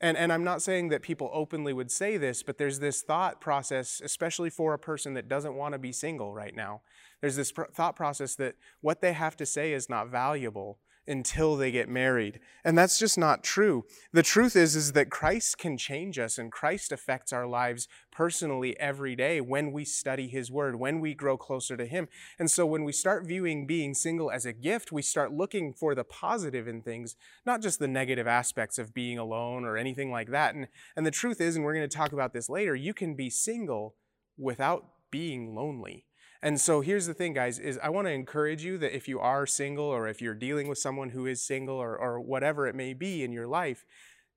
and, 0.00 0.16
and 0.16 0.32
I'm 0.32 0.44
not 0.44 0.62
saying 0.62 0.90
that 0.90 1.02
people 1.02 1.30
openly 1.32 1.72
would 1.72 1.90
say 1.90 2.16
this, 2.16 2.42
but 2.42 2.56
there's 2.56 2.78
this 2.78 3.02
thought 3.02 3.40
process, 3.40 4.00
especially 4.02 4.50
for 4.50 4.74
a 4.74 4.78
person 4.78 5.14
that 5.14 5.28
doesn't 5.28 5.54
want 5.54 5.72
to 5.72 5.78
be 5.78 5.92
single 5.92 6.32
right 6.32 6.54
now. 6.54 6.82
There's 7.20 7.36
this 7.36 7.50
pr- 7.50 7.64
thought 7.72 7.96
process 7.96 8.36
that 8.36 8.54
what 8.80 9.00
they 9.00 9.12
have 9.12 9.36
to 9.38 9.46
say 9.46 9.72
is 9.72 9.88
not 9.88 10.08
valuable 10.08 10.78
until 11.08 11.56
they 11.56 11.70
get 11.70 11.88
married. 11.88 12.40
And 12.64 12.76
that's 12.76 12.98
just 12.98 13.16
not 13.16 13.42
true. 13.42 13.84
The 14.12 14.22
truth 14.22 14.54
is 14.54 14.76
is 14.76 14.92
that 14.92 15.10
Christ 15.10 15.58
can 15.58 15.78
change 15.78 16.18
us 16.18 16.38
and 16.38 16.52
Christ 16.52 16.92
affects 16.92 17.32
our 17.32 17.46
lives 17.46 17.88
personally 18.12 18.78
every 18.78 19.16
day 19.16 19.40
when 19.40 19.72
we 19.72 19.84
study 19.84 20.28
his 20.28 20.50
word, 20.50 20.76
when 20.76 21.00
we 21.00 21.14
grow 21.14 21.36
closer 21.36 21.76
to 21.76 21.86
him. 21.86 22.08
And 22.38 22.50
so 22.50 22.66
when 22.66 22.84
we 22.84 22.92
start 22.92 23.26
viewing 23.26 23.66
being 23.66 23.94
single 23.94 24.30
as 24.30 24.44
a 24.44 24.52
gift, 24.52 24.92
we 24.92 25.02
start 25.02 25.32
looking 25.32 25.72
for 25.72 25.94
the 25.94 26.04
positive 26.04 26.68
in 26.68 26.82
things, 26.82 27.16
not 27.46 27.62
just 27.62 27.78
the 27.78 27.88
negative 27.88 28.26
aspects 28.26 28.78
of 28.78 28.94
being 28.94 29.18
alone 29.18 29.64
or 29.64 29.76
anything 29.76 30.10
like 30.10 30.30
that. 30.30 30.54
And 30.54 30.68
and 30.96 31.06
the 31.06 31.10
truth 31.10 31.40
is 31.40 31.56
and 31.56 31.64
we're 31.64 31.74
going 31.74 31.88
to 31.88 31.96
talk 31.96 32.12
about 32.12 32.32
this 32.32 32.50
later, 32.50 32.74
you 32.74 32.92
can 32.92 33.14
be 33.14 33.30
single 33.30 33.96
without 34.36 34.84
being 35.10 35.54
lonely. 35.54 36.04
And 36.42 36.60
so 36.60 36.80
here's 36.80 37.06
the 37.06 37.14
thing, 37.14 37.32
guys, 37.32 37.58
is 37.58 37.78
I 37.82 37.88
want 37.88 38.06
to 38.06 38.12
encourage 38.12 38.64
you 38.64 38.78
that 38.78 38.94
if 38.94 39.08
you 39.08 39.18
are 39.18 39.46
single 39.46 39.86
or 39.86 40.06
if 40.06 40.22
you're 40.22 40.34
dealing 40.34 40.68
with 40.68 40.78
someone 40.78 41.10
who 41.10 41.26
is 41.26 41.42
single 41.42 41.76
or, 41.76 41.96
or 41.96 42.20
whatever 42.20 42.66
it 42.66 42.74
may 42.74 42.94
be 42.94 43.24
in 43.24 43.32
your 43.32 43.46
life, 43.46 43.84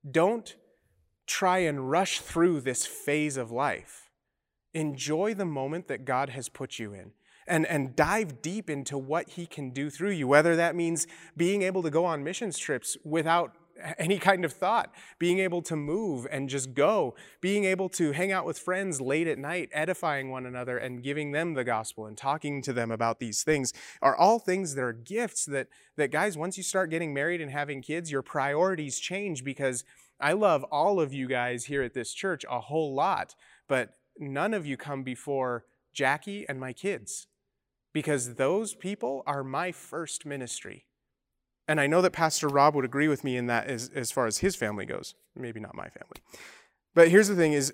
don't 0.10 0.56
try 1.28 1.60
and 1.60 1.92
rush 1.92 2.20
through 2.20 2.62
this 2.62 2.86
phase 2.86 3.38
of 3.38 3.52
life. 3.52 4.10
Enjoy 4.74 5.34
the 5.34 5.46
moment 5.46 5.88
that 5.88 6.06
God 6.06 6.30
has 6.30 6.50
put 6.50 6.80
you 6.80 6.94
in. 6.94 7.12
And, 7.48 7.66
and 7.66 7.96
dive 7.96 8.42
deep 8.42 8.70
into 8.70 8.98
what 8.98 9.30
he 9.30 9.46
can 9.46 9.72
do 9.72 9.90
through 9.90 10.12
you, 10.12 10.28
whether 10.28 10.56
that 10.56 10.76
means 10.76 11.08
being 11.36 11.64
able 11.64 11.82
to 11.84 11.90
go 11.90 12.06
on 12.06 12.24
missions 12.24 12.58
trips 12.58 12.98
without 13.04 13.56
any 13.98 14.20
kind 14.20 14.46
of 14.46 14.54
thought, 14.54 14.94
being 15.20 15.40
able 15.40 15.62
to 15.64 15.76
move 15.76 16.28
and 16.32 16.50
just 16.50 16.74
go, 16.74 17.16
being 17.42 17.66
able 17.66 17.90
to 17.90 18.12
hang 18.12 18.32
out 18.32 18.46
with 18.46 18.60
friends 18.60 19.02
late 19.02 19.28
at 19.28 19.38
night, 19.38 19.70
edifying 19.72 20.30
one 20.30 20.46
another 20.46 20.78
and 20.78 21.04
giving 21.04 21.32
them 21.32 21.54
the 21.54 21.64
gospel 21.64 22.06
and 22.06 22.18
talking 22.18 22.62
to 22.62 22.74
them 22.74 22.92
about 22.92 23.20
these 23.20 23.44
things 23.44 23.74
are 24.02 24.16
all 24.16 24.40
things 24.40 24.76
that 24.76 24.82
are 24.82 24.94
gifts 24.94 25.46
that, 25.46 25.68
that 25.98 26.12
guys, 26.12 26.38
once 26.38 26.58
you 26.58 26.64
start 26.64 26.90
getting 26.90 27.14
married 27.14 27.42
and 27.42 27.52
having 27.52 27.82
kids, 27.82 28.12
your 28.12 28.22
priorities 28.22 29.00
change 29.00 29.44
because 29.44 29.84
I 30.20 30.34
love 30.34 30.64
all 30.66 31.00
of 31.00 31.14
you 31.14 31.28
guys 31.28 31.66
here 31.66 31.82
at 31.82 31.94
this 31.94 32.14
church 32.14 32.46
a 32.50 32.60
whole 32.60 32.94
lot, 32.94 33.36
but 33.68 33.98
none 34.20 34.54
of 34.54 34.66
you 34.66 34.78
come 34.78 35.04
before 35.04 35.66
Jackie 35.94 36.46
and 36.48 36.60
my 36.60 36.74
kids 36.74 37.28
because 37.94 38.36
those 38.36 38.74
people 38.74 39.24
are 39.26 39.44
my 39.44 39.72
first 39.72 40.26
ministry. 40.26 40.86
And 41.68 41.80
I 41.80 41.88
know 41.88 42.02
that 42.02 42.12
Pastor 42.12 42.48
Rob 42.48 42.76
would 42.76 42.86
agree 42.86 43.08
with 43.08 43.24
me 43.24 43.38
in 43.38 43.48
that 43.48 43.68
as, 43.68 43.90
as 43.96 44.12
far 44.12 44.26
as 44.26 44.40
his 44.40 44.56
family 44.56 44.86
goes. 44.86 45.16
Maybe 45.36 45.60
not 45.60 45.76
my 45.76 45.88
family. 45.88 46.18
But 46.94 47.10
here's 47.10 47.28
the 47.28 47.36
thing 47.36 47.54
is 47.54 47.74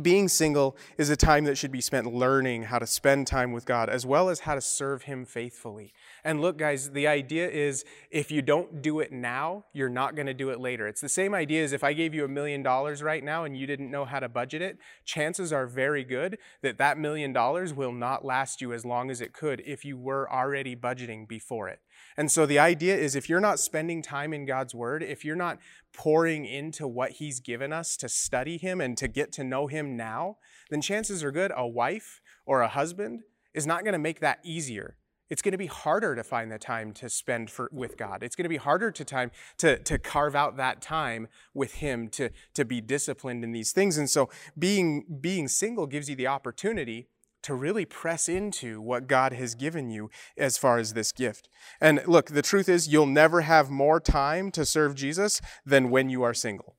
being 0.00 0.28
single 0.28 0.76
is 0.98 1.10
a 1.10 1.16
time 1.16 1.44
that 1.44 1.58
should 1.58 1.72
be 1.72 1.80
spent 1.80 2.14
learning 2.14 2.62
how 2.62 2.78
to 2.78 2.86
spend 2.86 3.26
time 3.26 3.50
with 3.50 3.66
God 3.66 3.88
as 3.88 4.06
well 4.06 4.28
as 4.28 4.40
how 4.40 4.54
to 4.54 4.60
serve 4.60 5.02
Him 5.02 5.24
faithfully. 5.24 5.92
And 6.22 6.40
look, 6.40 6.58
guys, 6.58 6.90
the 6.90 7.08
idea 7.08 7.50
is 7.50 7.84
if 8.08 8.30
you 8.30 8.40
don't 8.40 8.82
do 8.82 9.00
it 9.00 9.10
now, 9.10 9.64
you're 9.72 9.88
not 9.88 10.14
going 10.14 10.28
to 10.28 10.34
do 10.34 10.50
it 10.50 10.60
later. 10.60 10.86
It's 10.86 11.00
the 11.00 11.08
same 11.08 11.34
idea 11.34 11.64
as 11.64 11.72
if 11.72 11.82
I 11.82 11.92
gave 11.92 12.14
you 12.14 12.24
a 12.24 12.28
million 12.28 12.62
dollars 12.62 13.02
right 13.02 13.24
now 13.24 13.42
and 13.42 13.56
you 13.56 13.66
didn't 13.66 13.90
know 13.90 14.04
how 14.04 14.20
to 14.20 14.28
budget 14.28 14.62
it, 14.62 14.78
chances 15.04 15.52
are 15.52 15.66
very 15.66 16.04
good 16.04 16.38
that 16.62 16.78
that 16.78 16.96
million 16.96 17.32
dollars 17.32 17.74
will 17.74 17.92
not 17.92 18.24
last 18.24 18.60
you 18.60 18.72
as 18.72 18.84
long 18.84 19.10
as 19.10 19.20
it 19.20 19.32
could 19.32 19.60
if 19.66 19.84
you 19.84 19.98
were 19.98 20.30
already 20.32 20.76
budgeting 20.76 21.26
before 21.26 21.68
it. 21.68 21.80
And 22.16 22.30
so 22.30 22.46
the 22.46 22.58
idea 22.58 22.96
is 22.96 23.14
if 23.14 23.28
you're 23.28 23.40
not 23.40 23.60
spending 23.60 24.02
time 24.02 24.32
in 24.32 24.46
God's 24.46 24.74
Word, 24.74 25.02
if 25.02 25.24
you're 25.24 25.36
not 25.36 25.58
pouring 25.92 26.44
into 26.44 26.86
what 26.86 27.12
He's 27.12 27.40
given 27.40 27.72
us 27.72 27.96
to 27.98 28.08
study 28.08 28.56
Him 28.56 28.80
and 28.80 28.96
to 28.98 29.08
get 29.08 29.32
to 29.32 29.44
know 29.44 29.66
Him 29.66 29.96
now, 29.96 30.36
then 30.70 30.80
chances 30.80 31.22
are 31.24 31.32
good 31.32 31.52
a 31.56 31.66
wife 31.66 32.20
or 32.46 32.60
a 32.60 32.68
husband 32.68 33.22
is 33.54 33.66
not 33.66 33.84
going 33.84 33.92
to 33.92 33.98
make 33.98 34.20
that 34.20 34.38
easier. 34.44 34.96
It's 35.28 35.42
going 35.42 35.52
to 35.52 35.58
be 35.58 35.66
harder 35.66 36.16
to 36.16 36.24
find 36.24 36.50
the 36.50 36.58
time 36.58 36.92
to 36.94 37.08
spend 37.08 37.50
for, 37.50 37.70
with 37.72 37.96
God. 37.96 38.24
It's 38.24 38.34
going 38.34 38.44
to 38.44 38.48
be 38.50 38.56
harder 38.56 38.90
to 38.90 39.04
time 39.04 39.30
to, 39.58 39.78
to 39.78 39.96
carve 39.96 40.34
out 40.34 40.56
that 40.56 40.82
time 40.82 41.28
with 41.54 41.74
Him 41.74 42.08
to, 42.10 42.30
to 42.54 42.64
be 42.64 42.80
disciplined 42.80 43.44
in 43.44 43.52
these 43.52 43.70
things. 43.70 43.96
And 43.96 44.10
so 44.10 44.28
being, 44.58 45.04
being 45.20 45.46
single 45.46 45.86
gives 45.86 46.10
you 46.10 46.16
the 46.16 46.26
opportunity 46.26 47.06
to 47.42 47.54
really 47.54 47.84
press 47.84 48.28
into 48.28 48.80
what 48.80 49.06
God 49.06 49.32
has 49.32 49.54
given 49.54 49.90
you 49.90 50.10
as 50.36 50.58
far 50.58 50.78
as 50.78 50.92
this 50.92 51.12
gift. 51.12 51.48
And 51.80 52.02
look, 52.06 52.30
the 52.30 52.42
truth 52.42 52.68
is, 52.68 52.88
you'll 52.88 53.06
never 53.06 53.42
have 53.42 53.70
more 53.70 54.00
time 54.00 54.50
to 54.52 54.64
serve 54.64 54.94
Jesus 54.94 55.40
than 55.64 55.90
when 55.90 56.10
you 56.10 56.22
are 56.22 56.34
single. 56.34 56.76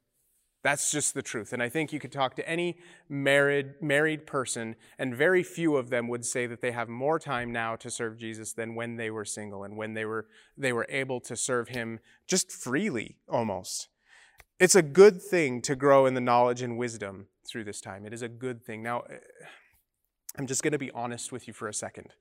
That's 0.64 0.92
just 0.92 1.16
the 1.16 1.24
truth. 1.24 1.54
And 1.54 1.64
I 1.64 1.70
think 1.70 1.92
you 1.92 2.00
could 2.00 2.12
talk 2.12 2.36
to 2.36 2.48
any 2.48 2.78
married, 3.10 3.82
married 3.82 4.28
person, 4.28 4.76
and 5.00 5.16
very 5.16 5.42
few 5.42 5.76
of 5.76 5.90
them 5.90 6.08
would 6.08 6.24
say 6.24 6.46
that 6.46 6.62
they 6.62 6.72
have 6.72 6.88
more 6.88 7.18
time 7.18 7.52
now 7.52 7.76
to 7.78 7.90
serve 7.90 8.18
Jesus 8.18 8.54
than 8.54 8.76
when 8.76 8.96
they 8.96 9.10
were 9.10 9.26
single 9.26 9.64
and 9.64 9.76
when 9.76 9.96
they 9.96 10.06
were, 10.06 10.28
they 10.56 10.72
were 10.72 10.86
able 10.90 11.20
to 11.22 11.36
serve 11.36 11.70
him 11.70 12.00
just 12.28 12.52
freely 12.52 13.18
almost. 13.28 13.88
It's 14.60 14.76
a 14.76 14.84
good 14.84 15.20
thing 15.20 15.64
to 15.64 15.76
grow 15.76 16.06
in 16.06 16.14
the 16.14 16.22
knowledge 16.22 16.62
and 16.62 16.78
wisdom 16.78 17.26
through 17.48 17.64
this 17.64 17.82
time. 17.82 18.06
It 18.06 18.14
is 18.14 18.22
a 18.22 18.30
good 18.30 18.64
thing. 18.64 18.84
Now, 18.84 19.04
I'm 20.38 20.48
just 20.48 20.64
going 20.64 20.72
to 20.72 20.80
be 20.80 20.92
honest 20.92 21.32
with 21.32 21.48
you 21.48 21.54
for 21.54 21.68
a 21.68 21.74
second. 21.74 22.16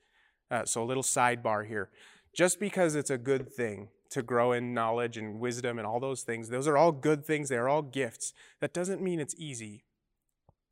Uh, 0.50 0.64
so, 0.64 0.82
a 0.82 0.84
little 0.84 1.02
sidebar 1.02 1.66
here. 1.66 1.90
Just 2.34 2.58
because 2.58 2.94
it's 2.94 3.10
a 3.10 3.18
good 3.18 3.52
thing 3.52 3.88
to 4.10 4.22
grow 4.22 4.52
in 4.52 4.74
knowledge 4.74 5.16
and 5.16 5.38
wisdom 5.38 5.78
and 5.78 5.86
all 5.86 6.00
those 6.00 6.22
things, 6.22 6.48
those 6.48 6.66
are 6.66 6.76
all 6.76 6.92
good 6.92 7.24
things, 7.24 7.48
they 7.48 7.56
are 7.56 7.68
all 7.68 7.82
gifts. 7.82 8.34
That 8.60 8.72
doesn't 8.72 9.00
mean 9.00 9.20
it's 9.20 9.34
easy. 9.38 9.84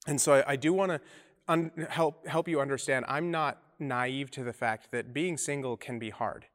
And 0.06 0.20
so, 0.20 0.34
I, 0.34 0.52
I 0.52 0.56
do 0.56 0.72
want 0.72 0.92
to 0.92 1.00
un- 1.46 1.70
help, 1.88 2.26
help 2.26 2.48
you 2.48 2.60
understand 2.60 3.04
I'm 3.08 3.30
not 3.30 3.62
naive 3.78 4.30
to 4.32 4.42
the 4.42 4.52
fact 4.52 4.90
that 4.90 5.12
being 5.12 5.36
single 5.36 5.76
can 5.76 5.98
be 5.98 6.10
hard 6.10 6.46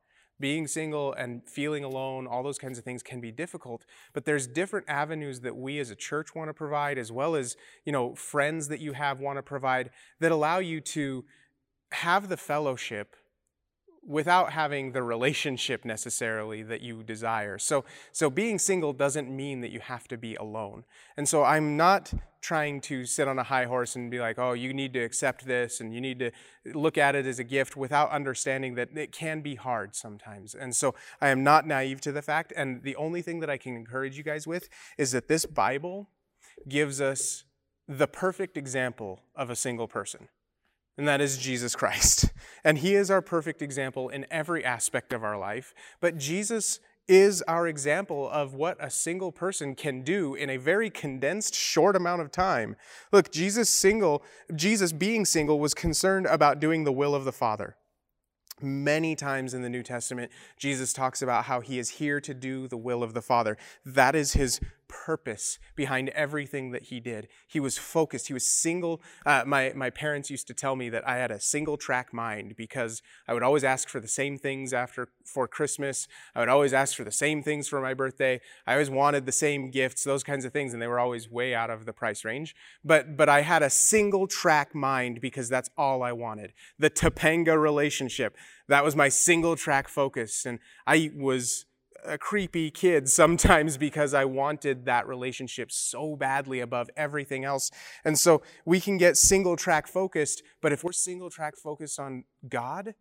being 0.43 0.67
single 0.67 1.13
and 1.13 1.41
feeling 1.47 1.85
alone, 1.85 2.27
all 2.27 2.43
those 2.43 2.57
kinds 2.57 2.77
of 2.77 2.83
things 2.83 3.01
can 3.01 3.21
be 3.21 3.31
difficult. 3.31 3.85
But 4.11 4.25
there's 4.25 4.45
different 4.45 4.89
avenues 4.89 5.39
that 5.39 5.55
we 5.55 5.79
as 5.79 5.89
a 5.89 5.95
church 5.95 6.35
want 6.35 6.49
to 6.49 6.53
provide, 6.53 6.97
as 6.97 7.13
well 7.13 7.37
as, 7.37 7.55
you 7.85 7.93
know, 7.93 8.13
friends 8.13 8.67
that 8.67 8.81
you 8.81 8.91
have 8.91 9.21
want 9.21 9.37
to 9.37 9.41
provide 9.41 9.89
that 10.19 10.33
allow 10.33 10.57
you 10.59 10.81
to 10.81 11.23
have 11.93 12.27
the 12.27 12.35
fellowship 12.35 13.15
without 14.05 14.51
having 14.51 14.91
the 14.91 15.03
relationship 15.03 15.85
necessarily 15.93 16.63
that 16.63 16.81
you 16.81 17.03
desire. 17.03 17.57
So, 17.57 17.85
so 18.11 18.29
being 18.29 18.59
single 18.59 18.93
doesn't 18.93 19.33
mean 19.33 19.61
that 19.61 19.71
you 19.71 19.79
have 19.79 20.07
to 20.09 20.17
be 20.17 20.35
alone. 20.35 20.83
And 21.17 21.27
so 21.27 21.43
I'm 21.43 21.77
not 21.77 22.13
trying 22.41 22.81
to 22.81 23.05
sit 23.05 23.27
on 23.27 23.39
a 23.39 23.43
high 23.43 23.65
horse 23.65 23.95
and 23.95 24.11
be 24.11 24.19
like, 24.19 24.37
oh, 24.37 24.51
you 24.51 24.73
need 24.73 24.93
to 24.93 24.99
accept 24.99 25.45
this 25.45 25.79
and 25.79 25.93
you 25.93 26.01
need 26.01 26.19
to 26.19 26.31
look 26.73 26.97
at 26.97 27.15
it 27.15 27.25
as 27.25 27.39
a 27.39 27.43
gift 27.43 27.77
without 27.77 28.11
understanding 28.11 28.75
that 28.75 28.89
it 28.95 29.13
can 29.13 29.41
be 29.41 29.55
hard 29.55 29.95
sometimes. 29.95 30.53
And 30.53 30.75
so 30.75 30.93
I 31.21 31.29
am 31.29 31.43
not 31.43 31.65
naive 31.65 32.01
to 32.01 32.11
the 32.11 32.21
fact. 32.21 32.51
And 32.55 32.83
the 32.83 32.97
only 32.97 33.21
thing 33.21 33.39
that 33.39 33.49
I 33.49 33.57
can 33.57 33.75
encourage 33.75 34.17
you 34.17 34.23
guys 34.23 34.45
with 34.45 34.67
is 34.97 35.13
that 35.13 35.29
this 35.29 35.45
Bible 35.45 36.09
gives 36.67 36.99
us 36.99 37.45
the 37.87 38.07
perfect 38.07 38.57
example 38.57 39.21
of 39.35 39.49
a 39.49 39.55
single 39.55 39.87
person 39.87 40.27
and 40.97 41.07
that 41.07 41.21
is 41.21 41.37
Jesus 41.37 41.75
Christ. 41.75 42.25
And 42.65 42.77
he 42.77 42.95
is 42.95 43.11
our 43.11 43.21
perfect 43.21 43.61
example 43.61 44.07
in 44.07 44.25
every 44.31 44.63
aspect 44.63 45.11
of 45.11 45.21
our 45.21 45.37
life. 45.37 45.73
But 45.99 46.17
Jesus 46.17 46.79
is 47.09 47.41
our 47.41 47.67
example 47.67 48.29
of 48.29 48.53
what 48.53 48.77
a 48.79 48.89
single 48.89 49.33
person 49.33 49.75
can 49.75 50.01
do 50.01 50.33
in 50.33 50.49
a 50.49 50.55
very 50.55 50.89
condensed 50.89 51.53
short 51.53 51.97
amount 51.97 52.21
of 52.21 52.31
time. 52.31 52.77
Look, 53.11 53.31
Jesus 53.31 53.69
single, 53.69 54.23
Jesus 54.55 54.93
being 54.93 55.25
single 55.25 55.59
was 55.59 55.73
concerned 55.73 56.25
about 56.27 56.61
doing 56.61 56.85
the 56.85 56.91
will 56.93 57.13
of 57.13 57.25
the 57.25 57.33
Father. 57.33 57.75
Many 58.61 59.13
times 59.15 59.53
in 59.53 59.61
the 59.61 59.69
New 59.69 59.83
Testament, 59.83 60.31
Jesus 60.57 60.93
talks 60.93 61.21
about 61.21 61.45
how 61.45 61.59
he 61.59 61.79
is 61.79 61.89
here 61.89 62.21
to 62.21 62.33
do 62.33 62.69
the 62.69 62.77
will 62.77 63.03
of 63.03 63.13
the 63.13 63.21
Father. 63.21 63.57
That 63.85 64.15
is 64.15 64.33
his 64.33 64.61
purpose 65.05 65.57
behind 65.75 66.09
everything 66.09 66.71
that 66.71 66.83
he 66.83 66.99
did. 66.99 67.27
He 67.47 67.59
was 67.59 67.77
focused. 67.77 68.27
He 68.27 68.33
was 68.33 68.47
single. 68.47 69.01
Uh, 69.25 69.43
my, 69.45 69.73
my 69.75 69.89
parents 69.89 70.29
used 70.29 70.47
to 70.47 70.53
tell 70.53 70.75
me 70.75 70.89
that 70.89 71.07
I 71.07 71.17
had 71.17 71.31
a 71.31 71.39
single 71.39 71.77
track 71.77 72.13
mind 72.13 72.55
because 72.55 73.01
I 73.27 73.33
would 73.33 73.43
always 73.43 73.63
ask 73.63 73.89
for 73.89 73.99
the 73.99 74.07
same 74.07 74.37
things 74.37 74.71
after 74.71 75.09
for 75.25 75.47
Christmas. 75.47 76.07
I 76.35 76.39
would 76.39 76.49
always 76.49 76.73
ask 76.73 76.95
for 76.95 77.03
the 77.03 77.11
same 77.11 77.41
things 77.41 77.67
for 77.67 77.81
my 77.81 77.93
birthday. 77.93 78.39
I 78.67 78.73
always 78.73 78.89
wanted 78.89 79.25
the 79.25 79.31
same 79.31 79.71
gifts, 79.71 80.03
those 80.03 80.23
kinds 80.23 80.45
of 80.45 80.53
things, 80.53 80.73
and 80.73 80.81
they 80.81 80.87
were 80.87 80.99
always 80.99 81.29
way 81.29 81.55
out 81.55 81.69
of 81.69 81.85
the 81.85 81.93
price 81.93 82.23
range. 82.23 82.55
But, 82.83 83.17
but 83.17 83.29
I 83.29 83.41
had 83.41 83.63
a 83.63 83.69
single 83.69 84.27
track 84.27 84.75
mind 84.75 85.21
because 85.21 85.49
that's 85.49 85.69
all 85.77 86.03
I 86.03 86.11
wanted. 86.11 86.53
The 86.77 86.89
Topanga 86.89 87.59
relationship. 87.59 88.37
That 88.67 88.83
was 88.83 88.95
my 88.95 89.09
single 89.09 89.55
track 89.55 89.87
focus. 89.87 90.45
And 90.45 90.59
I 90.85 91.11
was 91.15 91.65
a 92.05 92.17
creepy 92.17 92.71
kid 92.71 93.09
sometimes 93.09 93.77
because 93.87 94.13
I 94.13 94.25
wanted 94.25 94.85
that 94.85 95.07
relationship 95.07 95.71
so 95.71 96.15
badly 96.15 96.59
above 96.59 96.89
everything 96.95 97.43
else. 97.45 97.71
And 98.03 98.17
so 98.17 98.41
we 98.65 98.79
can 98.79 98.97
get 98.97 99.17
single 99.17 99.55
track 99.55 99.87
focused, 99.87 100.43
but 100.61 100.71
if 100.71 100.83
we're 100.83 100.91
single 100.91 101.29
track 101.29 101.55
focused 101.57 101.99
on 101.99 102.25
God, 102.47 102.95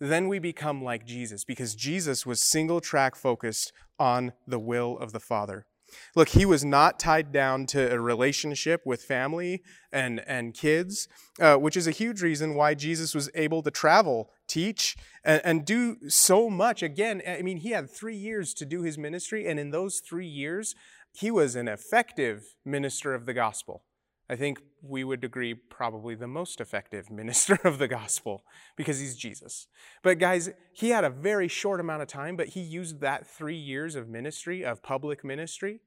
then 0.00 0.28
we 0.28 0.38
become 0.38 0.82
like 0.82 1.04
Jesus 1.04 1.44
because 1.44 1.74
Jesus 1.74 2.24
was 2.24 2.42
single 2.42 2.80
track 2.80 3.16
focused 3.16 3.72
on 3.98 4.32
the 4.46 4.58
will 4.58 4.96
of 4.98 5.12
the 5.12 5.20
Father. 5.20 5.66
Look, 6.14 6.30
he 6.30 6.44
was 6.44 6.64
not 6.64 6.98
tied 6.98 7.32
down 7.32 7.66
to 7.66 7.92
a 7.92 8.00
relationship 8.00 8.82
with 8.84 9.02
family 9.02 9.62
and, 9.92 10.20
and 10.26 10.54
kids, 10.54 11.08
uh, 11.40 11.56
which 11.56 11.76
is 11.76 11.86
a 11.86 11.92
huge 11.92 12.22
reason 12.22 12.54
why 12.54 12.74
Jesus 12.74 13.14
was 13.14 13.30
able 13.34 13.62
to 13.62 13.70
travel, 13.70 14.30
teach, 14.46 14.96
and, 15.24 15.40
and 15.44 15.64
do 15.64 15.96
so 16.08 16.50
much. 16.50 16.82
Again, 16.82 17.22
I 17.26 17.42
mean, 17.42 17.58
he 17.58 17.70
had 17.70 17.90
three 17.90 18.16
years 18.16 18.54
to 18.54 18.64
do 18.64 18.82
his 18.82 18.98
ministry, 18.98 19.46
and 19.46 19.58
in 19.58 19.70
those 19.70 20.00
three 20.00 20.26
years, 20.26 20.74
he 21.12 21.30
was 21.30 21.56
an 21.56 21.68
effective 21.68 22.42
minister 22.64 23.14
of 23.14 23.26
the 23.26 23.34
gospel. 23.34 23.82
I 24.30 24.36
think 24.36 24.60
we 24.82 25.04
would 25.04 25.24
agree 25.24 25.54
probably 25.54 26.14
the 26.14 26.26
most 26.26 26.60
effective 26.60 27.10
minister 27.10 27.58
of 27.64 27.78
the 27.78 27.88
gospel 27.88 28.44
because 28.76 29.00
he's 29.00 29.16
Jesus. 29.16 29.66
But 30.02 30.18
guys, 30.18 30.50
he 30.72 30.90
had 30.90 31.04
a 31.04 31.10
very 31.10 31.48
short 31.48 31.80
amount 31.80 32.02
of 32.02 32.08
time, 32.08 32.36
but 32.36 32.48
he 32.48 32.60
used 32.60 33.00
that 33.00 33.26
three 33.26 33.56
years 33.56 33.94
of 33.94 34.08
ministry, 34.08 34.64
of 34.64 34.82
public 34.82 35.24
ministry, 35.24 35.80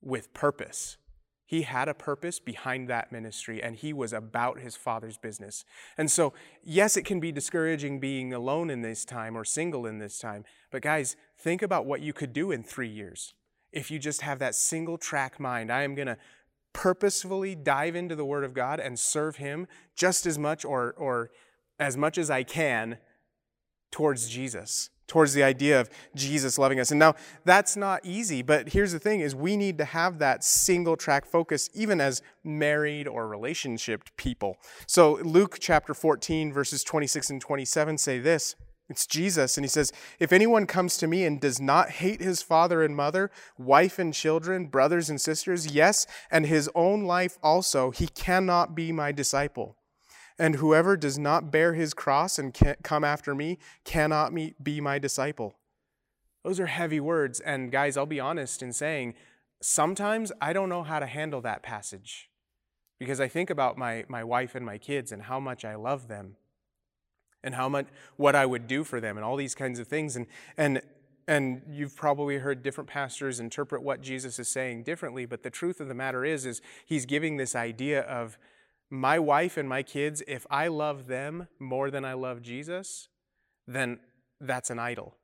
with 0.00 0.34
purpose. 0.34 0.96
He 1.44 1.62
had 1.62 1.86
a 1.86 1.94
purpose 1.94 2.40
behind 2.40 2.88
that 2.88 3.12
ministry, 3.12 3.62
and 3.62 3.76
he 3.76 3.92
was 3.92 4.12
about 4.12 4.60
his 4.60 4.74
father's 4.74 5.18
business. 5.18 5.64
And 5.98 6.10
so, 6.10 6.32
yes, 6.64 6.96
it 6.96 7.04
can 7.04 7.20
be 7.20 7.30
discouraging 7.30 8.00
being 8.00 8.32
alone 8.32 8.70
in 8.70 8.80
this 8.80 9.04
time 9.04 9.36
or 9.36 9.44
single 9.44 9.86
in 9.86 9.98
this 9.98 10.18
time, 10.18 10.44
but 10.70 10.82
guys, 10.82 11.14
think 11.38 11.60
about 11.60 11.84
what 11.84 12.00
you 12.00 12.14
could 12.14 12.32
do 12.32 12.50
in 12.50 12.62
three 12.62 12.88
years 12.88 13.34
if 13.72 13.90
you 13.90 13.98
just 13.98 14.20
have 14.20 14.38
that 14.38 14.54
single 14.54 14.98
track 14.98 15.40
mind. 15.40 15.72
I 15.72 15.82
am 15.82 15.94
going 15.94 16.06
to 16.06 16.18
purposefully 16.72 17.54
dive 17.54 17.94
into 17.94 18.16
the 18.16 18.24
Word 18.24 18.44
of 18.44 18.54
God 18.54 18.80
and 18.80 18.98
serve 18.98 19.36
Him 19.36 19.66
just 19.94 20.26
as 20.26 20.38
much 20.38 20.64
or, 20.64 20.94
or 20.96 21.30
as 21.78 21.96
much 21.96 22.18
as 22.18 22.30
I 22.30 22.42
can 22.42 22.98
towards 23.90 24.28
Jesus, 24.28 24.90
towards 25.06 25.34
the 25.34 25.42
idea 25.42 25.80
of 25.80 25.90
Jesus 26.16 26.58
loving 26.58 26.80
us. 26.80 26.90
And 26.90 26.98
now 26.98 27.14
that's 27.44 27.76
not 27.76 28.04
easy, 28.04 28.42
but 28.42 28.70
here's 28.70 28.92
the 28.92 28.98
thing 28.98 29.20
is 29.20 29.34
we 29.34 29.56
need 29.56 29.78
to 29.78 29.84
have 29.84 30.18
that 30.18 30.42
single 30.42 30.96
track 30.96 31.26
focus 31.26 31.68
even 31.74 32.00
as 32.00 32.22
married 32.42 33.06
or 33.06 33.28
relationship 33.28 34.08
people. 34.16 34.56
So 34.86 35.14
Luke 35.22 35.58
chapter 35.60 35.94
14 35.94 36.52
verses 36.52 36.82
26 36.82 37.30
and 37.30 37.40
27 37.40 37.98
say 37.98 38.18
this, 38.18 38.56
it's 38.92 39.06
Jesus. 39.06 39.56
And 39.56 39.64
he 39.64 39.68
says, 39.68 39.90
If 40.20 40.32
anyone 40.32 40.66
comes 40.66 40.98
to 40.98 41.06
me 41.06 41.24
and 41.24 41.40
does 41.40 41.58
not 41.58 41.90
hate 41.90 42.20
his 42.20 42.42
father 42.42 42.84
and 42.84 42.94
mother, 42.94 43.30
wife 43.58 43.98
and 43.98 44.12
children, 44.12 44.66
brothers 44.66 45.08
and 45.08 45.18
sisters, 45.18 45.74
yes, 45.74 46.06
and 46.30 46.44
his 46.44 46.70
own 46.74 47.04
life 47.04 47.38
also, 47.42 47.90
he 47.90 48.06
cannot 48.06 48.74
be 48.74 48.92
my 48.92 49.10
disciple. 49.10 49.76
And 50.38 50.56
whoever 50.56 50.96
does 50.96 51.18
not 51.18 51.50
bear 51.50 51.72
his 51.72 51.94
cross 51.94 52.38
and 52.38 52.54
come 52.82 53.02
after 53.02 53.34
me 53.34 53.58
cannot 53.84 54.34
be 54.62 54.80
my 54.80 54.98
disciple. 54.98 55.56
Those 56.44 56.60
are 56.60 56.66
heavy 56.66 57.00
words. 57.00 57.40
And 57.40 57.72
guys, 57.72 57.96
I'll 57.96 58.04
be 58.04 58.20
honest 58.20 58.62
in 58.62 58.74
saying, 58.74 59.14
sometimes 59.62 60.32
I 60.40 60.52
don't 60.52 60.68
know 60.68 60.82
how 60.82 60.98
to 60.98 61.06
handle 61.06 61.40
that 61.42 61.62
passage 61.62 62.28
because 62.98 63.20
I 63.20 63.28
think 63.28 63.48
about 63.48 63.78
my, 63.78 64.04
my 64.08 64.22
wife 64.22 64.54
and 64.54 64.66
my 64.66 64.76
kids 64.76 65.12
and 65.12 65.22
how 65.22 65.40
much 65.40 65.64
I 65.64 65.76
love 65.76 66.08
them 66.08 66.36
and 67.44 67.54
how 67.54 67.68
much 67.68 67.86
what 68.16 68.34
I 68.34 68.46
would 68.46 68.66
do 68.66 68.84
for 68.84 69.00
them 69.00 69.16
and 69.16 69.24
all 69.24 69.36
these 69.36 69.54
kinds 69.54 69.78
of 69.78 69.88
things. 69.88 70.16
And 70.16 70.26
and 70.56 70.82
and 71.28 71.62
you've 71.68 71.94
probably 71.94 72.38
heard 72.38 72.62
different 72.62 72.90
pastors 72.90 73.38
interpret 73.38 73.82
what 73.82 74.00
Jesus 74.00 74.38
is 74.38 74.48
saying 74.48 74.82
differently, 74.82 75.24
but 75.24 75.42
the 75.42 75.50
truth 75.50 75.80
of 75.80 75.88
the 75.88 75.94
matter 75.94 76.24
is 76.24 76.46
is 76.46 76.60
he's 76.84 77.06
giving 77.06 77.36
this 77.36 77.54
idea 77.54 78.02
of 78.02 78.38
my 78.90 79.18
wife 79.18 79.56
and 79.56 79.66
my 79.66 79.82
kids, 79.82 80.22
if 80.28 80.46
I 80.50 80.68
love 80.68 81.06
them 81.06 81.48
more 81.58 81.90
than 81.90 82.04
I 82.04 82.12
love 82.12 82.42
Jesus, 82.42 83.08
then 83.66 84.00
that's 84.38 84.68
an 84.68 84.78
idol. 84.78 85.16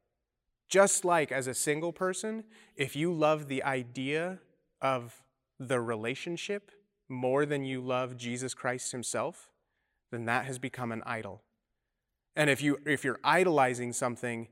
Just 0.71 1.05
like 1.05 1.31
as 1.31 1.47
a 1.47 1.55
single 1.55 1.93
person, 1.93 2.45
if 2.77 2.97
you 2.97 3.13
love 3.13 3.49
the 3.49 3.63
idea 3.63 4.39
of 4.81 5.23
the 5.59 5.81
relationship 5.81 6.71
more 7.11 7.45
than 7.45 7.65
you 7.65 7.83
love 7.83 8.17
Jesus 8.17 8.55
Christ 8.55 8.93
himself, 8.93 9.51
then 10.11 10.25
that 10.25 10.47
has 10.47 10.59
become 10.59 10.91
an 10.91 11.03
idol. 11.05 11.43
And 12.39 12.49
if 12.49 12.63
you 12.63 12.79
if 12.87 13.05
you're 13.05 13.19
idolizing 13.25 13.93
something, 13.93 14.47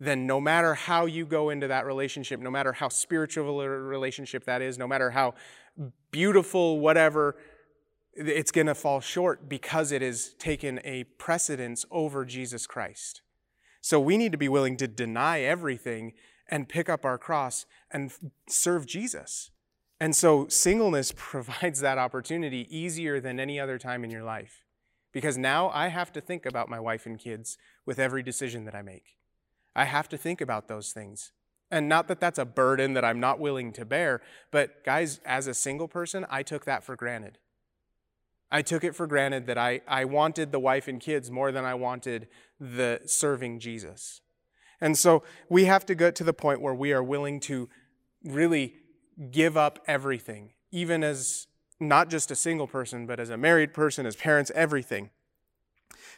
then 0.00 0.26
no 0.26 0.40
matter 0.40 0.74
how 0.74 1.06
you 1.06 1.24
go 1.24 1.50
into 1.50 1.68
that 1.68 1.86
relationship, 1.86 2.40
no 2.40 2.50
matter 2.50 2.72
how 2.72 2.88
spiritual 2.88 3.60
a 3.60 3.68
relationship 3.68 4.44
that 4.44 4.60
is, 4.60 4.76
no 4.76 4.88
matter 4.88 5.10
how 5.10 5.34
beautiful 6.10 6.80
whatever, 6.80 7.36
it's 8.12 8.50
going 8.50 8.66
to 8.66 8.74
fall 8.74 9.00
short 9.00 9.48
because 9.48 9.92
it 9.92 10.02
has 10.02 10.34
taken 10.40 10.80
a 10.82 11.04
precedence 11.04 11.86
over 11.92 12.24
Jesus 12.24 12.66
Christ. 12.66 13.22
So 13.80 14.00
we 14.00 14.16
need 14.16 14.32
to 14.32 14.38
be 14.38 14.48
willing 14.48 14.76
to 14.78 14.88
deny 14.88 15.42
everything 15.42 16.14
and 16.48 16.68
pick 16.68 16.88
up 16.88 17.04
our 17.04 17.18
cross 17.18 17.66
and 17.88 18.12
serve 18.48 18.84
Jesus. 18.84 19.52
And 20.00 20.16
so 20.16 20.48
singleness 20.48 21.12
provides 21.16 21.78
that 21.80 21.98
opportunity 21.98 22.66
easier 22.76 23.20
than 23.20 23.38
any 23.38 23.60
other 23.60 23.78
time 23.78 24.02
in 24.02 24.10
your 24.10 24.24
life. 24.24 24.64
Because 25.12 25.38
now 25.38 25.70
I 25.70 25.88
have 25.88 26.12
to 26.12 26.20
think 26.20 26.44
about 26.44 26.68
my 26.68 26.78
wife 26.78 27.06
and 27.06 27.18
kids 27.18 27.56
with 27.86 27.98
every 27.98 28.22
decision 28.22 28.64
that 28.64 28.74
I 28.74 28.82
make. 28.82 29.16
I 29.74 29.84
have 29.84 30.08
to 30.10 30.18
think 30.18 30.40
about 30.40 30.68
those 30.68 30.92
things. 30.92 31.32
And 31.70 31.88
not 31.88 32.08
that 32.08 32.20
that's 32.20 32.38
a 32.38 32.44
burden 32.44 32.94
that 32.94 33.04
I'm 33.04 33.20
not 33.20 33.38
willing 33.38 33.72
to 33.74 33.84
bear, 33.84 34.22
but 34.50 34.84
guys, 34.84 35.20
as 35.24 35.46
a 35.46 35.54
single 35.54 35.88
person, 35.88 36.26
I 36.30 36.42
took 36.42 36.64
that 36.64 36.82
for 36.82 36.96
granted. 36.96 37.38
I 38.50 38.62
took 38.62 38.82
it 38.82 38.94
for 38.94 39.06
granted 39.06 39.46
that 39.46 39.58
I, 39.58 39.82
I 39.86 40.06
wanted 40.06 40.52
the 40.52 40.58
wife 40.58 40.88
and 40.88 40.98
kids 41.00 41.30
more 41.30 41.52
than 41.52 41.66
I 41.66 41.74
wanted 41.74 42.28
the 42.58 43.00
serving 43.04 43.60
Jesus. 43.60 44.22
And 44.80 44.96
so 44.96 45.22
we 45.50 45.66
have 45.66 45.84
to 45.86 45.94
get 45.94 46.14
to 46.16 46.24
the 46.24 46.32
point 46.32 46.62
where 46.62 46.74
we 46.74 46.92
are 46.92 47.02
willing 47.02 47.40
to 47.40 47.68
really 48.24 48.74
give 49.30 49.56
up 49.56 49.80
everything, 49.86 50.52
even 50.70 51.04
as 51.04 51.47
not 51.80 52.10
just 52.10 52.30
a 52.30 52.36
single 52.36 52.66
person, 52.66 53.06
but 53.06 53.20
as 53.20 53.30
a 53.30 53.36
married 53.36 53.72
person, 53.72 54.06
as 54.06 54.16
parents, 54.16 54.50
everything. 54.54 55.10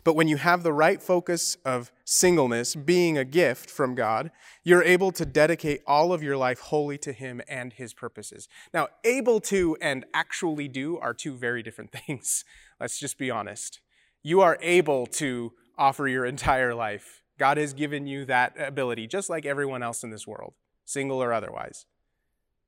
But 0.03 0.15
when 0.15 0.29
you 0.29 0.39
have 0.39 0.63
the 0.63 0.73
right 0.73 1.03
focus 1.03 1.57
of 1.65 1.93
singleness 2.05 2.75
being 2.75 3.19
a 3.19 3.25
gift 3.25 3.69
from 3.69 3.95
God, 3.95 4.31
you're 4.65 4.83
able 4.83 5.13
to 5.13 5.27
dedicate 5.27 5.83
all 5.87 6.13
of 6.13 6.23
your 6.23 6.37
life 6.37 6.61
wholly 6.61 6.97
to 6.99 7.13
Him 7.13 7.43
and 7.49 7.73
His 7.73 7.93
purposes. 7.93 8.49
Now, 8.73 8.89
able 9.05 9.41
to 9.41 9.77
and 9.81 10.07
actually 10.15 10.69
do 10.69 10.97
are 10.99 11.13
two 11.13 11.35
very 11.35 11.63
different 11.63 11.93
things. 12.07 12.45
Let's 12.79 12.99
just 12.99 13.19
be 13.19 13.31
honest. 13.31 13.81
You 14.23 14.41
are 14.41 14.59
able 14.63 15.07
to 15.07 15.53
offer 15.77 16.09
your 16.09 16.25
entire 16.25 16.75
life 16.75 17.21
God 17.41 17.57
has 17.57 17.73
given 17.73 18.07
you 18.07 18.27
that 18.27 18.55
ability, 18.61 19.07
just 19.07 19.31
like 19.31 19.47
everyone 19.47 19.83
else 19.83 20.05
in 20.05 20.11
this 20.11 20.27
world, 20.27 20.53
single 20.85 21.23
or 21.23 21.33
otherwise. 21.33 21.87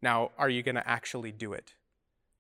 Now, 0.01 0.31
are 0.39 0.49
you 0.49 0.63
going 0.63 0.77
to 0.77 0.89
actually 0.89 1.31
do 1.31 1.53
it? 1.53 1.75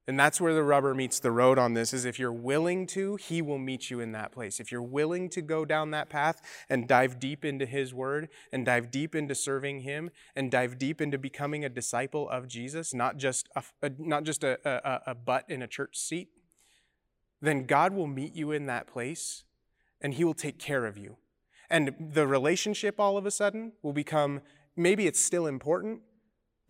And 0.08 0.18
that's 0.18 0.40
where 0.40 0.52
the 0.52 0.64
rubber 0.64 0.94
meets 0.94 1.20
the 1.20 1.30
road 1.30 1.58
on 1.58 1.74
this 1.74 1.92
is 1.92 2.04
if 2.04 2.18
you're 2.18 2.32
willing 2.32 2.86
to, 2.88 3.14
he 3.16 3.40
will 3.40 3.58
meet 3.58 3.88
you 3.88 4.00
in 4.00 4.10
that 4.12 4.32
place. 4.32 4.58
If 4.58 4.72
you're 4.72 4.82
willing 4.82 5.28
to 5.30 5.40
go 5.40 5.64
down 5.64 5.92
that 5.92 6.08
path 6.08 6.42
and 6.68 6.88
dive 6.88 7.20
deep 7.20 7.44
into 7.44 7.66
his 7.66 7.94
word 7.94 8.28
and 8.52 8.66
dive 8.66 8.90
deep 8.90 9.14
into 9.14 9.36
serving 9.36 9.80
him 9.80 10.10
and 10.34 10.50
dive 10.50 10.76
deep 10.76 11.00
into 11.00 11.18
becoming 11.18 11.64
a 11.64 11.68
disciple 11.68 12.28
of 12.28 12.48
Jesus, 12.48 12.92
not 12.92 13.16
just 13.16 13.48
a, 13.54 13.62
a 13.80 13.90
not 13.96 14.24
just 14.24 14.42
a, 14.42 14.58
a, 14.68 15.12
a 15.12 15.14
butt 15.14 15.44
in 15.48 15.62
a 15.62 15.68
church 15.68 15.96
seat, 15.96 16.30
then 17.40 17.64
God 17.64 17.92
will 17.92 18.08
meet 18.08 18.34
you 18.34 18.50
in 18.50 18.66
that 18.66 18.88
place 18.88 19.44
and 20.00 20.14
he 20.14 20.24
will 20.24 20.34
take 20.34 20.58
care 20.58 20.84
of 20.84 20.98
you. 20.98 21.16
And 21.70 21.94
the 22.12 22.26
relationship 22.26 22.98
all 22.98 23.16
of 23.16 23.24
a 23.24 23.30
sudden 23.30 23.72
will 23.82 23.92
become 23.92 24.40
maybe 24.76 25.06
it's 25.06 25.24
still 25.24 25.46
important, 25.46 26.00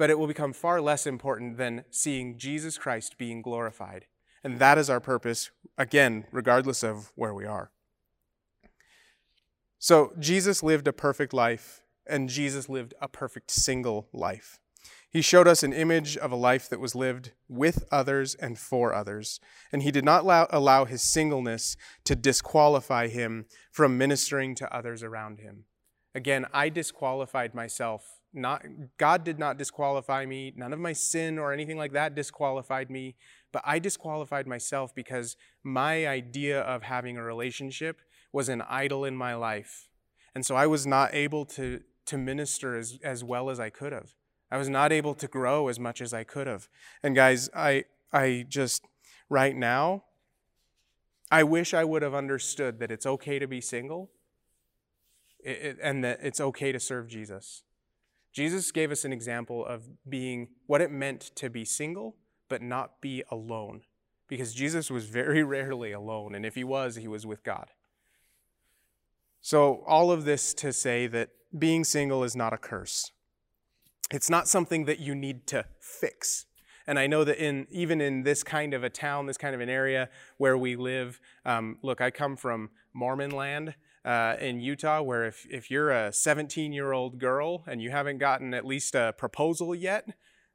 but 0.03 0.11
it 0.11 0.19
will 0.19 0.27
become 0.27 0.53
far 0.53 0.81
less 0.81 1.07
important 1.07 1.57
than 1.59 1.85
seeing 1.89 2.37
Jesus 2.37 2.77
Christ 2.77 3.17
being 3.19 3.41
glorified. 3.41 4.07
And 4.43 4.59
that 4.59 4.77
is 4.77 4.91
our 4.91 4.99
purpose, 4.99 5.53
again, 5.79 6.25
regardless 6.33 6.83
of 6.83 7.13
where 7.15 7.33
we 7.33 7.45
are. 7.45 7.71
So, 9.79 10.13
Jesus 10.19 10.61
lived 10.61 10.89
a 10.89 10.93
perfect 10.93 11.33
life, 11.33 11.83
and 12.05 12.29
Jesus 12.29 12.69
lived 12.69 12.95
a 13.01 13.07
perfect 13.07 13.53
single 13.53 14.09
life. 14.13 14.59
He 15.09 15.23
showed 15.23 15.47
us 15.47 15.63
an 15.63 15.73
image 15.73 16.17
of 16.17 16.33
a 16.33 16.37
life 16.51 16.69
that 16.69 16.81
was 16.81 16.97
lived 16.97 17.31
with 17.49 17.85
others 17.93 18.35
and 18.35 18.59
for 18.59 18.93
others. 18.93 19.39
And 19.71 19.85
he 19.85 19.93
did 19.93 20.05
not 20.05 20.25
allow, 20.25 20.49
allow, 20.51 20.85
his 20.85 21.03
singleness 21.05 21.77
to 22.07 22.17
disqualify 22.17 23.07
him 23.07 23.47
from 23.71 23.99
ministering 23.99 24.57
to 24.57 24.77
others 24.77 25.05
around 25.05 25.39
him. 25.39 25.67
Again, 26.13 26.47
I 26.53 26.71
disqualified 26.71 27.55
myself 27.55 28.19
not 28.33 28.65
God 28.99 29.25
did 29.25 29.39
not 29.39 29.59
disqualify 29.59 30.27
me. 30.27 30.53
None 30.57 30.73
of 30.73 30.79
my 30.79 30.93
sin 30.93 31.39
or 31.39 31.53
anything 31.53 31.77
like 31.77 31.93
that 31.93 32.15
disqualified 32.15 32.91
me, 32.91 33.17
but 33.53 33.63
I 33.65 33.79
disqualified 33.79 34.47
myself 34.47 34.95
because 34.95 35.37
my 35.63 36.07
idea 36.07 36.61
of 36.61 36.83
having 36.83 37.17
a 37.17 37.23
relationship 37.23 38.01
was 38.33 38.49
an 38.49 38.63
idol 38.63 39.05
in 39.05 39.17
my 39.17 39.35
life. 39.35 39.89
And 40.35 40.47
so 40.47 40.57
I 40.57 40.67
was 40.67 40.87
not 40.87 41.15
able 41.15 41.45
to 41.47 41.81
to 42.07 42.19
minister 42.19 42.77
as, 42.77 42.99
as 43.05 43.23
well 43.23 43.49
as 43.49 43.61
I 43.61 43.71
could 43.71 43.93
have. 43.93 44.15
I 44.51 44.59
was 44.59 44.69
not 44.69 44.93
able 44.93 45.15
to 45.15 45.29
grow 45.29 45.69
as 45.69 45.79
much 45.79 46.01
as 46.01 46.13
I 46.13 46.25
could 46.25 46.47
have. 46.47 46.69
And 47.03 47.15
guys, 47.15 47.49
I 47.55 47.85
I 48.13 48.47
just 48.49 48.85
right 49.29 49.57
now 49.57 50.05
I 51.31 51.45
wish 51.45 51.73
I 51.73 51.85
would 51.85 52.03
have 52.03 52.15
understood 52.15 52.79
that 52.81 52.91
it's 52.91 53.07
okay 53.07 53.39
to 53.39 53.47
be 53.47 53.63
single 53.63 54.11
and 55.45 56.05
that 56.05 56.21
it's 56.23 56.41
okay 56.41 56.73
to 56.73 56.79
serve 56.79 57.09
Jesus. 57.09 57.63
Jesus 58.33 58.73
gave 58.73 58.91
us 58.91 59.05
an 59.05 59.13
example 59.13 59.65
of 59.65 59.83
being 60.09 60.49
what 60.67 60.81
it 60.81 60.91
meant 60.91 61.21
to 61.37 61.51
be 61.51 61.65
single, 61.65 62.17
but 62.49 62.63
not 62.63 63.01
be 63.01 63.23
alone. 63.31 63.83
Because 64.27 64.55
Jesus 64.55 64.91
was 64.91 65.07
very 65.07 65.43
rarely 65.45 65.93
alone, 65.93 66.35
and 66.35 66.47
if 66.47 66.55
he 66.55 66.65
was, 66.65 66.97
he 66.97 67.09
was 67.09 67.27
with 67.27 67.45
God. 67.45 67.71
So, 69.41 69.83
all 69.87 70.11
of 70.11 70.25
this 70.25 70.55
to 70.55 70.73
say 70.73 71.07
that 71.09 71.31
being 71.59 71.85
single 71.85 72.25
is 72.25 72.37
not 72.37 72.53
a 72.53 72.59
curse. 72.59 73.11
It's 74.11 74.31
not 74.31 74.47
something 74.47 74.85
that 74.85 75.01
you 75.01 75.15
need 75.15 75.47
to 75.49 75.65
fix. 75.81 76.47
And 76.87 76.99
I 76.99 77.07
know 77.07 77.25
that 77.25 77.45
in 77.45 77.67
even 77.71 78.01
in 78.01 78.23
this 78.23 78.43
kind 78.43 78.75
of 78.75 78.85
a 78.85 78.91
town, 78.91 79.27
this 79.27 79.37
kind 79.37 79.55
of 79.55 79.61
an 79.61 79.69
area 79.69 80.09
where 80.37 80.57
we 80.57 80.77
live, 80.77 81.21
um, 81.45 81.79
look, 81.83 82.01
I 82.01 82.11
come 82.11 82.37
from 82.37 82.71
Mormon 82.93 83.31
land, 83.31 83.75
uh, 84.05 84.37
in 84.41 84.61
Utah 84.61 85.03
where 85.03 85.25
if, 85.25 85.47
if 85.51 85.71
you're 85.71 85.91
a 85.91 86.13
17 86.13 86.73
year 86.73 86.93
old 86.93 87.19
girl 87.19 87.65
and 87.67 87.81
you 87.81 87.91
haven't 87.91 88.19
gotten 88.19 88.55
at 88.55 88.65
least 88.65 88.95
a 88.95 89.15
proposal 89.17 89.75
yet, 89.75 90.09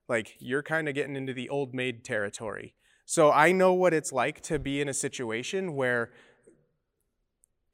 like 0.10 0.36
you're 0.39 0.63
kind 0.63 0.88
of 0.88 0.96
getting 0.96 1.16
into 1.16 1.34
the 1.34 1.50
old 1.50 1.74
maid 1.74 2.04
territory. 2.04 2.74
So 3.06 3.32
I 3.32 3.51
know 3.51 3.74
what 3.74 3.94
it's 3.94 4.12
like 4.12 4.42
to 4.42 4.60
be 4.60 4.82
in 4.82 4.89
a 4.89 4.93
situation 4.93 5.76
where 5.76 6.12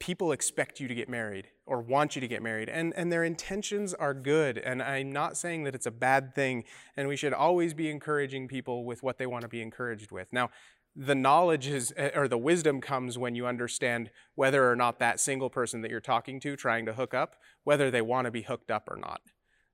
people 0.03 0.31
expect 0.31 0.79
you 0.79 0.87
to 0.89 0.93
get 0.93 1.07
married 1.07 1.47
or 1.65 1.81
want 1.81 2.13
you 2.13 2.19
to 2.19 2.27
get 2.27 2.43
married 2.43 2.67
and, 2.67 2.93
and 2.97 3.09
their 3.09 3.23
intentions 3.23 3.93
are 3.93 4.13
good 4.13 4.57
and 4.57 4.83
i'm 4.83 5.13
not 5.13 5.37
saying 5.37 5.63
that 5.63 5.73
it's 5.73 5.85
a 5.85 5.91
bad 5.91 6.35
thing 6.35 6.61
and 6.97 7.07
we 7.07 7.15
should 7.15 7.31
always 7.31 7.73
be 7.73 7.89
encouraging 7.89 8.45
people 8.45 8.83
with 8.83 9.01
what 9.01 9.17
they 9.17 9.25
want 9.25 9.43
to 9.43 9.47
be 9.47 9.61
encouraged 9.61 10.11
with 10.11 10.27
now 10.33 10.49
the 10.95 11.15
knowledge 11.15 11.67
is 11.67 11.93
eh, 11.97 12.11
or 12.15 12.27
the 12.27 12.37
wisdom 12.37 12.81
comes 12.81 13.17
when 13.17 13.35
you 13.35 13.47
understand 13.47 14.11
whether 14.35 14.69
or 14.69 14.75
not 14.75 14.99
that 14.99 15.19
single 15.19 15.49
person 15.49 15.81
that 15.81 15.91
you're 15.91 15.99
talking 15.99 16.39
to 16.41 16.55
trying 16.55 16.85
to 16.85 16.93
hook 16.93 17.13
up 17.13 17.35
whether 17.63 17.89
they 17.89 18.01
want 18.01 18.25
to 18.25 18.31
be 18.31 18.43
hooked 18.43 18.69
up 18.69 18.87
or 18.89 18.97
not. 18.97 19.21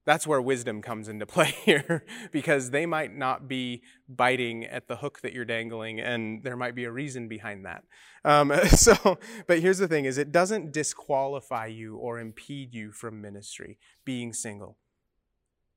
That's 0.05 0.25
where 0.25 0.41
wisdom 0.41 0.81
comes 0.81 1.07
into 1.07 1.25
play 1.27 1.53
here 1.65 2.05
because 2.31 2.71
they 2.71 2.85
might 2.85 3.15
not 3.15 3.47
be 3.47 3.83
biting 4.07 4.65
at 4.65 4.87
the 4.87 4.97
hook 4.97 5.21
that 5.21 5.33
you're 5.33 5.45
dangling 5.45 5.99
and 5.99 6.43
there 6.43 6.57
might 6.57 6.75
be 6.75 6.85
a 6.85 6.91
reason 6.91 7.27
behind 7.27 7.65
that. 7.65 7.83
Um, 8.23 8.53
so 8.69 9.19
but 9.47 9.59
here's 9.59 9.77
the 9.77 9.87
thing 9.87 10.05
is 10.05 10.17
it 10.17 10.31
doesn't 10.31 10.71
disqualify 10.71 11.67
you 11.67 11.97
or 11.97 12.19
impede 12.19 12.73
you 12.73 12.91
from 12.91 13.21
ministry 13.21 13.77
being 14.05 14.33
single 14.33 14.77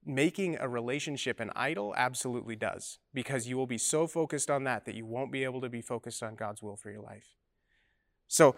making 0.04 0.56
a 0.58 0.68
relationship 0.68 1.40
an 1.40 1.50
idol 1.54 1.94
absolutely 1.96 2.56
does 2.56 2.98
because 3.14 3.46
you 3.46 3.56
will 3.56 3.66
be 3.66 3.78
so 3.78 4.06
focused 4.06 4.50
on 4.50 4.64
that 4.64 4.84
that 4.84 4.94
you 4.94 5.06
won't 5.06 5.32
be 5.32 5.44
able 5.44 5.60
to 5.60 5.68
be 5.68 5.80
focused 5.80 6.22
on 6.22 6.34
God's 6.34 6.62
will 6.62 6.76
for 6.76 6.90
your 6.90 7.02
life. 7.02 7.36
So 8.26 8.56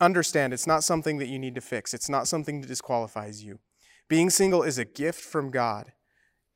understand 0.00 0.52
it's 0.52 0.66
not 0.66 0.84
something 0.84 1.18
that 1.18 1.28
you 1.28 1.38
need 1.38 1.54
to 1.56 1.60
fix, 1.60 1.92
it's 1.92 2.08
not 2.08 2.28
something 2.28 2.60
that 2.60 2.68
disqualifies 2.68 3.42
you. 3.42 3.58
Being 4.08 4.30
single 4.30 4.62
is 4.62 4.78
a 4.78 4.84
gift 4.84 5.20
from 5.20 5.50
God. 5.50 5.92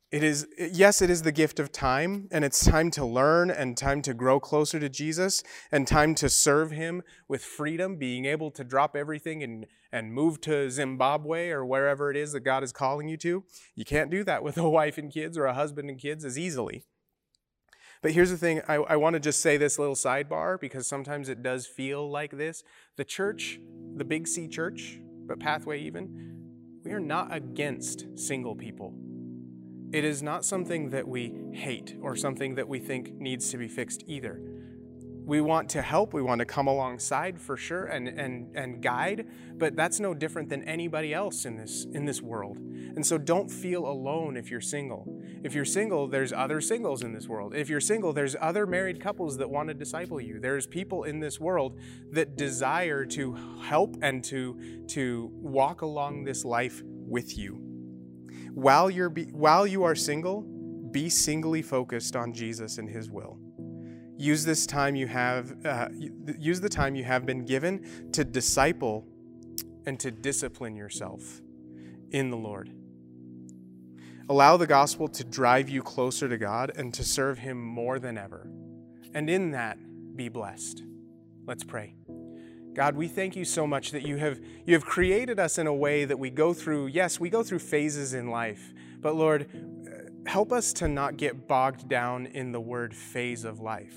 It 0.09 0.23
is, 0.23 0.47
yes, 0.57 1.01
it 1.01 1.09
is 1.09 1.23
the 1.23 1.33
gift 1.33 1.59
of 1.59 1.73
time, 1.73 2.29
and 2.31 2.45
it's 2.45 2.63
time 2.65 2.91
to 2.91 3.05
learn 3.05 3.51
and 3.51 3.75
time 3.75 4.01
to 4.03 4.13
grow 4.13 4.39
closer 4.39 4.79
to 4.79 4.87
Jesus 4.87 5.43
and 5.69 5.85
time 5.85 6.15
to 6.15 6.29
serve 6.29 6.71
Him 6.71 7.01
with 7.27 7.43
freedom, 7.43 7.97
being 7.97 8.23
able 8.23 8.49
to 8.51 8.63
drop 8.63 8.95
everything 8.95 9.43
and, 9.43 9.65
and 9.97 10.13
move 10.13 10.39
to 10.41 10.69
Zimbabwe 10.69 11.49
or 11.49 11.65
wherever 11.65 12.11
it 12.11 12.17
is 12.17 12.31
that 12.33 12.41
God 12.41 12.63
is 12.63 12.71
calling 12.71 13.07
you 13.07 13.17
to. 13.17 13.43
You 13.75 13.85
can't 13.85 14.11
do 14.11 14.23
that 14.23 14.43
with 14.43 14.57
a 14.57 14.69
wife 14.69 14.97
and 14.97 15.11
kids 15.11 15.37
or 15.37 15.45
a 15.45 15.53
husband 15.53 15.89
and 15.89 15.99
kids 15.99 16.23
as 16.23 16.37
easily. 16.37 16.83
But 18.01 18.11
here's 18.11 18.29
the 18.29 18.37
thing 18.37 18.61
I, 18.67 18.75
I 18.75 18.95
want 18.95 19.15
to 19.15 19.19
just 19.19 19.41
say 19.41 19.57
this 19.57 19.79
little 19.79 19.95
sidebar 19.95 20.59
because 20.59 20.87
sometimes 20.87 21.29
it 21.29 21.41
does 21.41 21.65
feel 21.65 22.09
like 22.09 22.31
this. 22.31 22.63
The 22.95 23.03
church, 23.03 23.59
the 23.95 24.05
Big 24.05 24.27
C 24.27 24.47
church, 24.47 24.99
but 25.25 25.39
Pathway 25.39 25.81
even, 25.81 26.81
we 26.85 26.91
are 26.91 26.99
not 26.99 27.35
against 27.35 28.05
single 28.15 28.55
people. 28.55 28.93
It 29.91 30.03
is 30.03 30.21
not 30.21 30.45
something 30.45 30.91
that 30.91 31.07
we 31.07 31.33
hate 31.53 31.95
or 32.01 32.15
something 32.15 32.55
that 32.55 32.67
we 32.67 32.79
think 32.79 33.13
needs 33.13 33.49
to 33.51 33.57
be 33.57 33.67
fixed 33.67 34.03
either. 34.05 34.39
We 35.27 35.41
want 35.41 35.69
to 35.71 35.81
help, 35.81 36.13
we 36.13 36.21
want 36.21 36.39
to 36.39 36.45
come 36.45 36.67
alongside 36.67 37.37
for 37.37 37.57
sure 37.57 37.85
and, 37.85 38.07
and, 38.07 38.55
and 38.55 38.81
guide, 38.81 39.27
but 39.57 39.75
that's 39.75 39.99
no 39.99 40.13
different 40.13 40.47
than 40.47 40.63
anybody 40.63 41.13
else 41.13 41.43
in 41.43 41.57
this, 41.57 41.85
in 41.91 42.05
this 42.05 42.21
world. 42.21 42.57
And 42.57 43.05
so 43.05 43.17
don't 43.17 43.51
feel 43.51 43.85
alone 43.85 44.37
if 44.37 44.49
you're 44.49 44.61
single. 44.61 45.21
If 45.43 45.53
you're 45.53 45.65
single, 45.65 46.07
there's 46.07 46.31
other 46.31 46.61
singles 46.61 47.03
in 47.03 47.11
this 47.11 47.27
world. 47.27 47.53
If 47.53 47.67
you're 47.69 47.81
single, 47.81 48.13
there's 48.13 48.37
other 48.39 48.65
married 48.65 49.01
couples 49.01 49.37
that 49.37 49.49
want 49.49 49.67
to 49.67 49.73
disciple 49.73 50.21
you. 50.21 50.39
There's 50.39 50.65
people 50.65 51.03
in 51.03 51.19
this 51.19 51.41
world 51.41 51.77
that 52.11 52.37
desire 52.37 53.05
to 53.07 53.33
help 53.61 53.97
and 54.01 54.23
to, 54.23 54.85
to 54.87 55.29
walk 55.33 55.81
along 55.81 56.23
this 56.23 56.45
life 56.45 56.81
with 56.85 57.37
you 57.37 57.67
while, 58.57 58.89
you're 58.89 59.09
be, 59.09 59.25
while 59.25 59.67
you 59.67 59.83
are 59.83 59.93
single, 59.93 60.41
be 60.41 61.09
singly 61.09 61.61
focused 61.61 62.15
on 62.15 62.33
Jesus 62.33 62.79
and 62.79 62.89
His 62.89 63.07
will. 63.07 63.37
Use 64.17 64.43
this 64.43 64.65
time 64.65 64.95
you 64.95 65.07
have, 65.07 65.65
uh, 65.65 65.89
use 66.39 66.59
the 66.59 66.69
time 66.69 66.95
you 66.95 67.03
have 67.03 67.25
been 67.25 67.45
given 67.45 68.11
to 68.11 68.23
disciple 68.23 69.05
and 69.85 69.99
to 69.99 70.11
discipline 70.11 70.75
yourself 70.75 71.41
in 72.11 72.31
the 72.31 72.37
Lord. 72.37 72.71
Allow 74.29 74.57
the 74.57 74.67
gospel 74.67 75.07
to 75.07 75.23
drive 75.23 75.69
you 75.69 75.81
closer 75.81 76.27
to 76.27 76.37
God 76.37 76.71
and 76.75 76.93
to 76.95 77.03
serve 77.03 77.39
Him 77.39 77.61
more 77.61 77.99
than 77.99 78.17
ever. 78.17 78.49
And 79.13 79.29
in 79.29 79.51
that, 79.51 79.77
be 80.15 80.29
blessed. 80.29 80.83
Let's 81.45 81.63
pray. 81.63 81.95
God, 82.73 82.95
we 82.95 83.07
thank 83.07 83.35
you 83.35 83.45
so 83.45 83.65
much 83.65 83.91
that 83.91 84.03
you 84.03 84.17
have, 84.17 84.39
you 84.65 84.73
have 84.73 84.85
created 84.85 85.39
us 85.39 85.57
in 85.57 85.65
a 85.65 85.73
way 85.73 86.05
that 86.05 86.19
we 86.19 86.29
go 86.29 86.53
through, 86.53 86.87
yes, 86.87 87.19
we 87.19 87.29
go 87.29 87.41
through 87.41 87.59
phases 87.59 88.13
in 88.13 88.29
life, 88.29 88.73
but 88.99 89.15
Lord, 89.15 89.47
help 90.27 90.51
us 90.51 90.73
to 90.73 90.87
not 90.87 91.17
get 91.17 91.47
bogged 91.47 91.87
down 91.87 92.25
in 92.27 92.51
the 92.51 92.59
word 92.59 92.93
phase 92.93 93.43
of 93.43 93.59
life. 93.59 93.95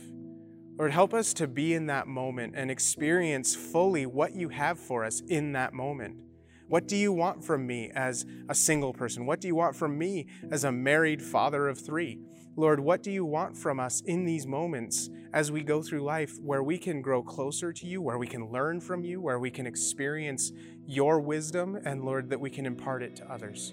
Lord, 0.78 0.92
help 0.92 1.12
us 1.12 1.34
to 1.34 1.46
be 1.46 1.74
in 1.74 1.86
that 1.86 2.06
moment 2.06 2.54
and 2.56 2.70
experience 2.70 3.54
fully 3.54 4.06
what 4.06 4.34
you 4.34 4.48
have 4.48 4.78
for 4.78 5.04
us 5.04 5.20
in 5.28 5.52
that 5.52 5.74
moment. 5.74 6.22
What 6.68 6.86
do 6.86 6.96
you 6.96 7.12
want 7.12 7.44
from 7.44 7.66
me 7.66 7.90
as 7.94 8.24
a 8.48 8.54
single 8.54 8.92
person? 8.92 9.26
What 9.26 9.40
do 9.40 9.48
you 9.48 9.56
want 9.56 9.74
from 9.74 9.98
me 9.98 10.28
as 10.50 10.62
a 10.62 10.70
married 10.70 11.20
father 11.20 11.68
of 11.68 11.78
three? 11.78 12.20
Lord, 12.56 12.78
what 12.78 13.02
do 13.02 13.10
you 13.10 13.24
want 13.24 13.56
from 13.56 13.80
us 13.80 14.00
in 14.02 14.24
these 14.24 14.46
moments 14.46 15.10
as 15.32 15.50
we 15.50 15.62
go 15.62 15.82
through 15.82 16.02
life 16.02 16.38
where 16.40 16.62
we 16.62 16.78
can 16.78 17.02
grow 17.02 17.22
closer 17.22 17.72
to 17.72 17.86
you, 17.86 18.00
where 18.00 18.18
we 18.18 18.26
can 18.26 18.50
learn 18.50 18.80
from 18.80 19.04
you, 19.04 19.20
where 19.20 19.38
we 19.40 19.50
can 19.50 19.66
experience 19.66 20.52
your 20.86 21.20
wisdom, 21.20 21.76
and 21.84 22.04
Lord, 22.04 22.30
that 22.30 22.40
we 22.40 22.50
can 22.50 22.66
impart 22.66 23.02
it 23.02 23.16
to 23.16 23.30
others? 23.30 23.72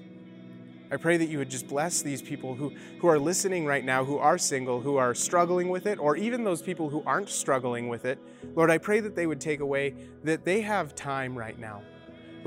I 0.92 0.98
pray 0.98 1.18
that 1.18 1.30
you 1.30 1.38
would 1.38 1.50
just 1.50 1.68
bless 1.68 2.02
these 2.02 2.22
people 2.22 2.56
who, 2.56 2.74
who 3.00 3.08
are 3.08 3.20
listening 3.20 3.66
right 3.66 3.84
now, 3.84 4.06
who 4.06 4.18
are 4.18 4.38
single, 4.38 4.80
who 4.80 4.96
are 4.96 5.14
struggling 5.14 5.70
with 5.70 5.86
it, 5.86 6.00
or 6.00 6.16
even 6.16 6.44
those 6.44 6.62
people 6.62 6.90
who 6.90 7.04
aren't 7.06 7.30
struggling 7.30 7.88
with 7.90 8.06
it. 8.06 8.20
Lord, 8.56 8.72
I 8.72 8.78
pray 8.78 9.00
that 9.02 9.16
they 9.16 9.28
would 9.28 9.42
take 9.42 9.60
away 9.60 9.96
that 10.24 10.46
they 10.46 10.62
have 10.62 10.96
time 10.96 11.38
right 11.38 11.60
now 11.60 11.82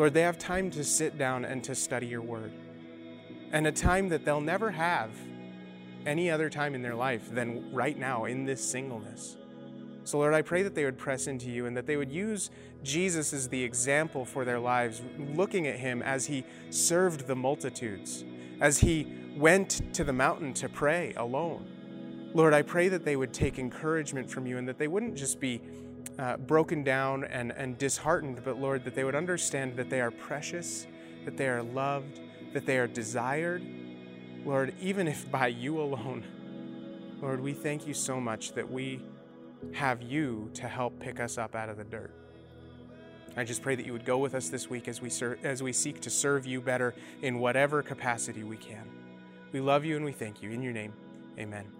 Lord, 0.00 0.14
they 0.14 0.22
have 0.22 0.38
time 0.38 0.70
to 0.70 0.82
sit 0.82 1.18
down 1.18 1.44
and 1.44 1.62
to 1.64 1.74
study 1.74 2.06
your 2.06 2.22
word. 2.22 2.52
And 3.52 3.66
a 3.66 3.72
time 3.72 4.08
that 4.08 4.24
they'll 4.24 4.40
never 4.40 4.70
have 4.70 5.10
any 6.06 6.30
other 6.30 6.48
time 6.48 6.74
in 6.74 6.80
their 6.80 6.94
life 6.94 7.30
than 7.30 7.70
right 7.70 7.98
now 7.98 8.24
in 8.24 8.46
this 8.46 8.64
singleness. 8.64 9.36
So, 10.04 10.18
Lord, 10.18 10.32
I 10.32 10.40
pray 10.40 10.62
that 10.62 10.74
they 10.74 10.86
would 10.86 10.96
press 10.96 11.26
into 11.26 11.50
you 11.50 11.66
and 11.66 11.76
that 11.76 11.86
they 11.86 11.98
would 11.98 12.10
use 12.10 12.50
Jesus 12.82 13.34
as 13.34 13.48
the 13.48 13.62
example 13.62 14.24
for 14.24 14.46
their 14.46 14.58
lives, 14.58 15.02
looking 15.34 15.66
at 15.66 15.78
him 15.78 16.00
as 16.00 16.24
he 16.24 16.44
served 16.70 17.26
the 17.26 17.36
multitudes, 17.36 18.24
as 18.60 18.78
he 18.78 19.06
went 19.36 19.94
to 19.94 20.04
the 20.04 20.12
mountain 20.12 20.52
to 20.54 20.68
pray 20.68 21.14
alone. 21.16 21.66
Lord, 22.34 22.54
I 22.54 22.62
pray 22.62 22.88
that 22.88 23.04
they 23.04 23.16
would 23.16 23.32
take 23.32 23.58
encouragement 23.58 24.30
from 24.30 24.46
you 24.46 24.58
and 24.58 24.68
that 24.68 24.78
they 24.78 24.88
wouldn't 24.88 25.16
just 25.16 25.40
be 25.40 25.60
uh, 26.18 26.36
broken 26.36 26.84
down 26.84 27.24
and, 27.24 27.52
and 27.52 27.76
disheartened, 27.78 28.42
but 28.44 28.58
Lord, 28.58 28.84
that 28.84 28.94
they 28.94 29.04
would 29.04 29.14
understand 29.14 29.76
that 29.76 29.90
they 29.90 30.00
are 30.00 30.10
precious, 30.10 30.86
that 31.24 31.36
they 31.36 31.48
are 31.48 31.62
loved, 31.62 32.20
that 32.52 32.66
they 32.66 32.78
are 32.78 32.86
desired. 32.86 33.62
Lord, 34.44 34.74
even 34.80 35.08
if 35.08 35.30
by 35.30 35.48
you 35.48 35.80
alone, 35.80 36.24
Lord, 37.20 37.40
we 37.40 37.52
thank 37.52 37.86
you 37.86 37.94
so 37.94 38.20
much 38.20 38.52
that 38.54 38.70
we 38.70 39.02
have 39.72 40.02
you 40.02 40.50
to 40.54 40.68
help 40.68 40.98
pick 41.00 41.20
us 41.20 41.36
up 41.36 41.54
out 41.54 41.68
of 41.68 41.76
the 41.76 41.84
dirt. 41.84 42.14
I 43.36 43.44
just 43.44 43.62
pray 43.62 43.74
that 43.74 43.86
you 43.86 43.92
would 43.92 44.04
go 44.04 44.18
with 44.18 44.34
us 44.34 44.48
this 44.48 44.68
week 44.68 44.88
as 44.88 45.00
we, 45.00 45.08
ser- 45.08 45.38
as 45.42 45.62
we 45.62 45.72
seek 45.72 46.00
to 46.00 46.10
serve 46.10 46.46
you 46.46 46.60
better 46.60 46.94
in 47.22 47.38
whatever 47.38 47.82
capacity 47.82 48.42
we 48.42 48.56
can. 48.56 48.84
We 49.52 49.60
love 49.60 49.84
you 49.84 49.96
and 49.96 50.04
we 50.04 50.12
thank 50.12 50.42
you. 50.42 50.50
In 50.50 50.62
your 50.62 50.72
name, 50.72 50.92
amen. 51.38 51.79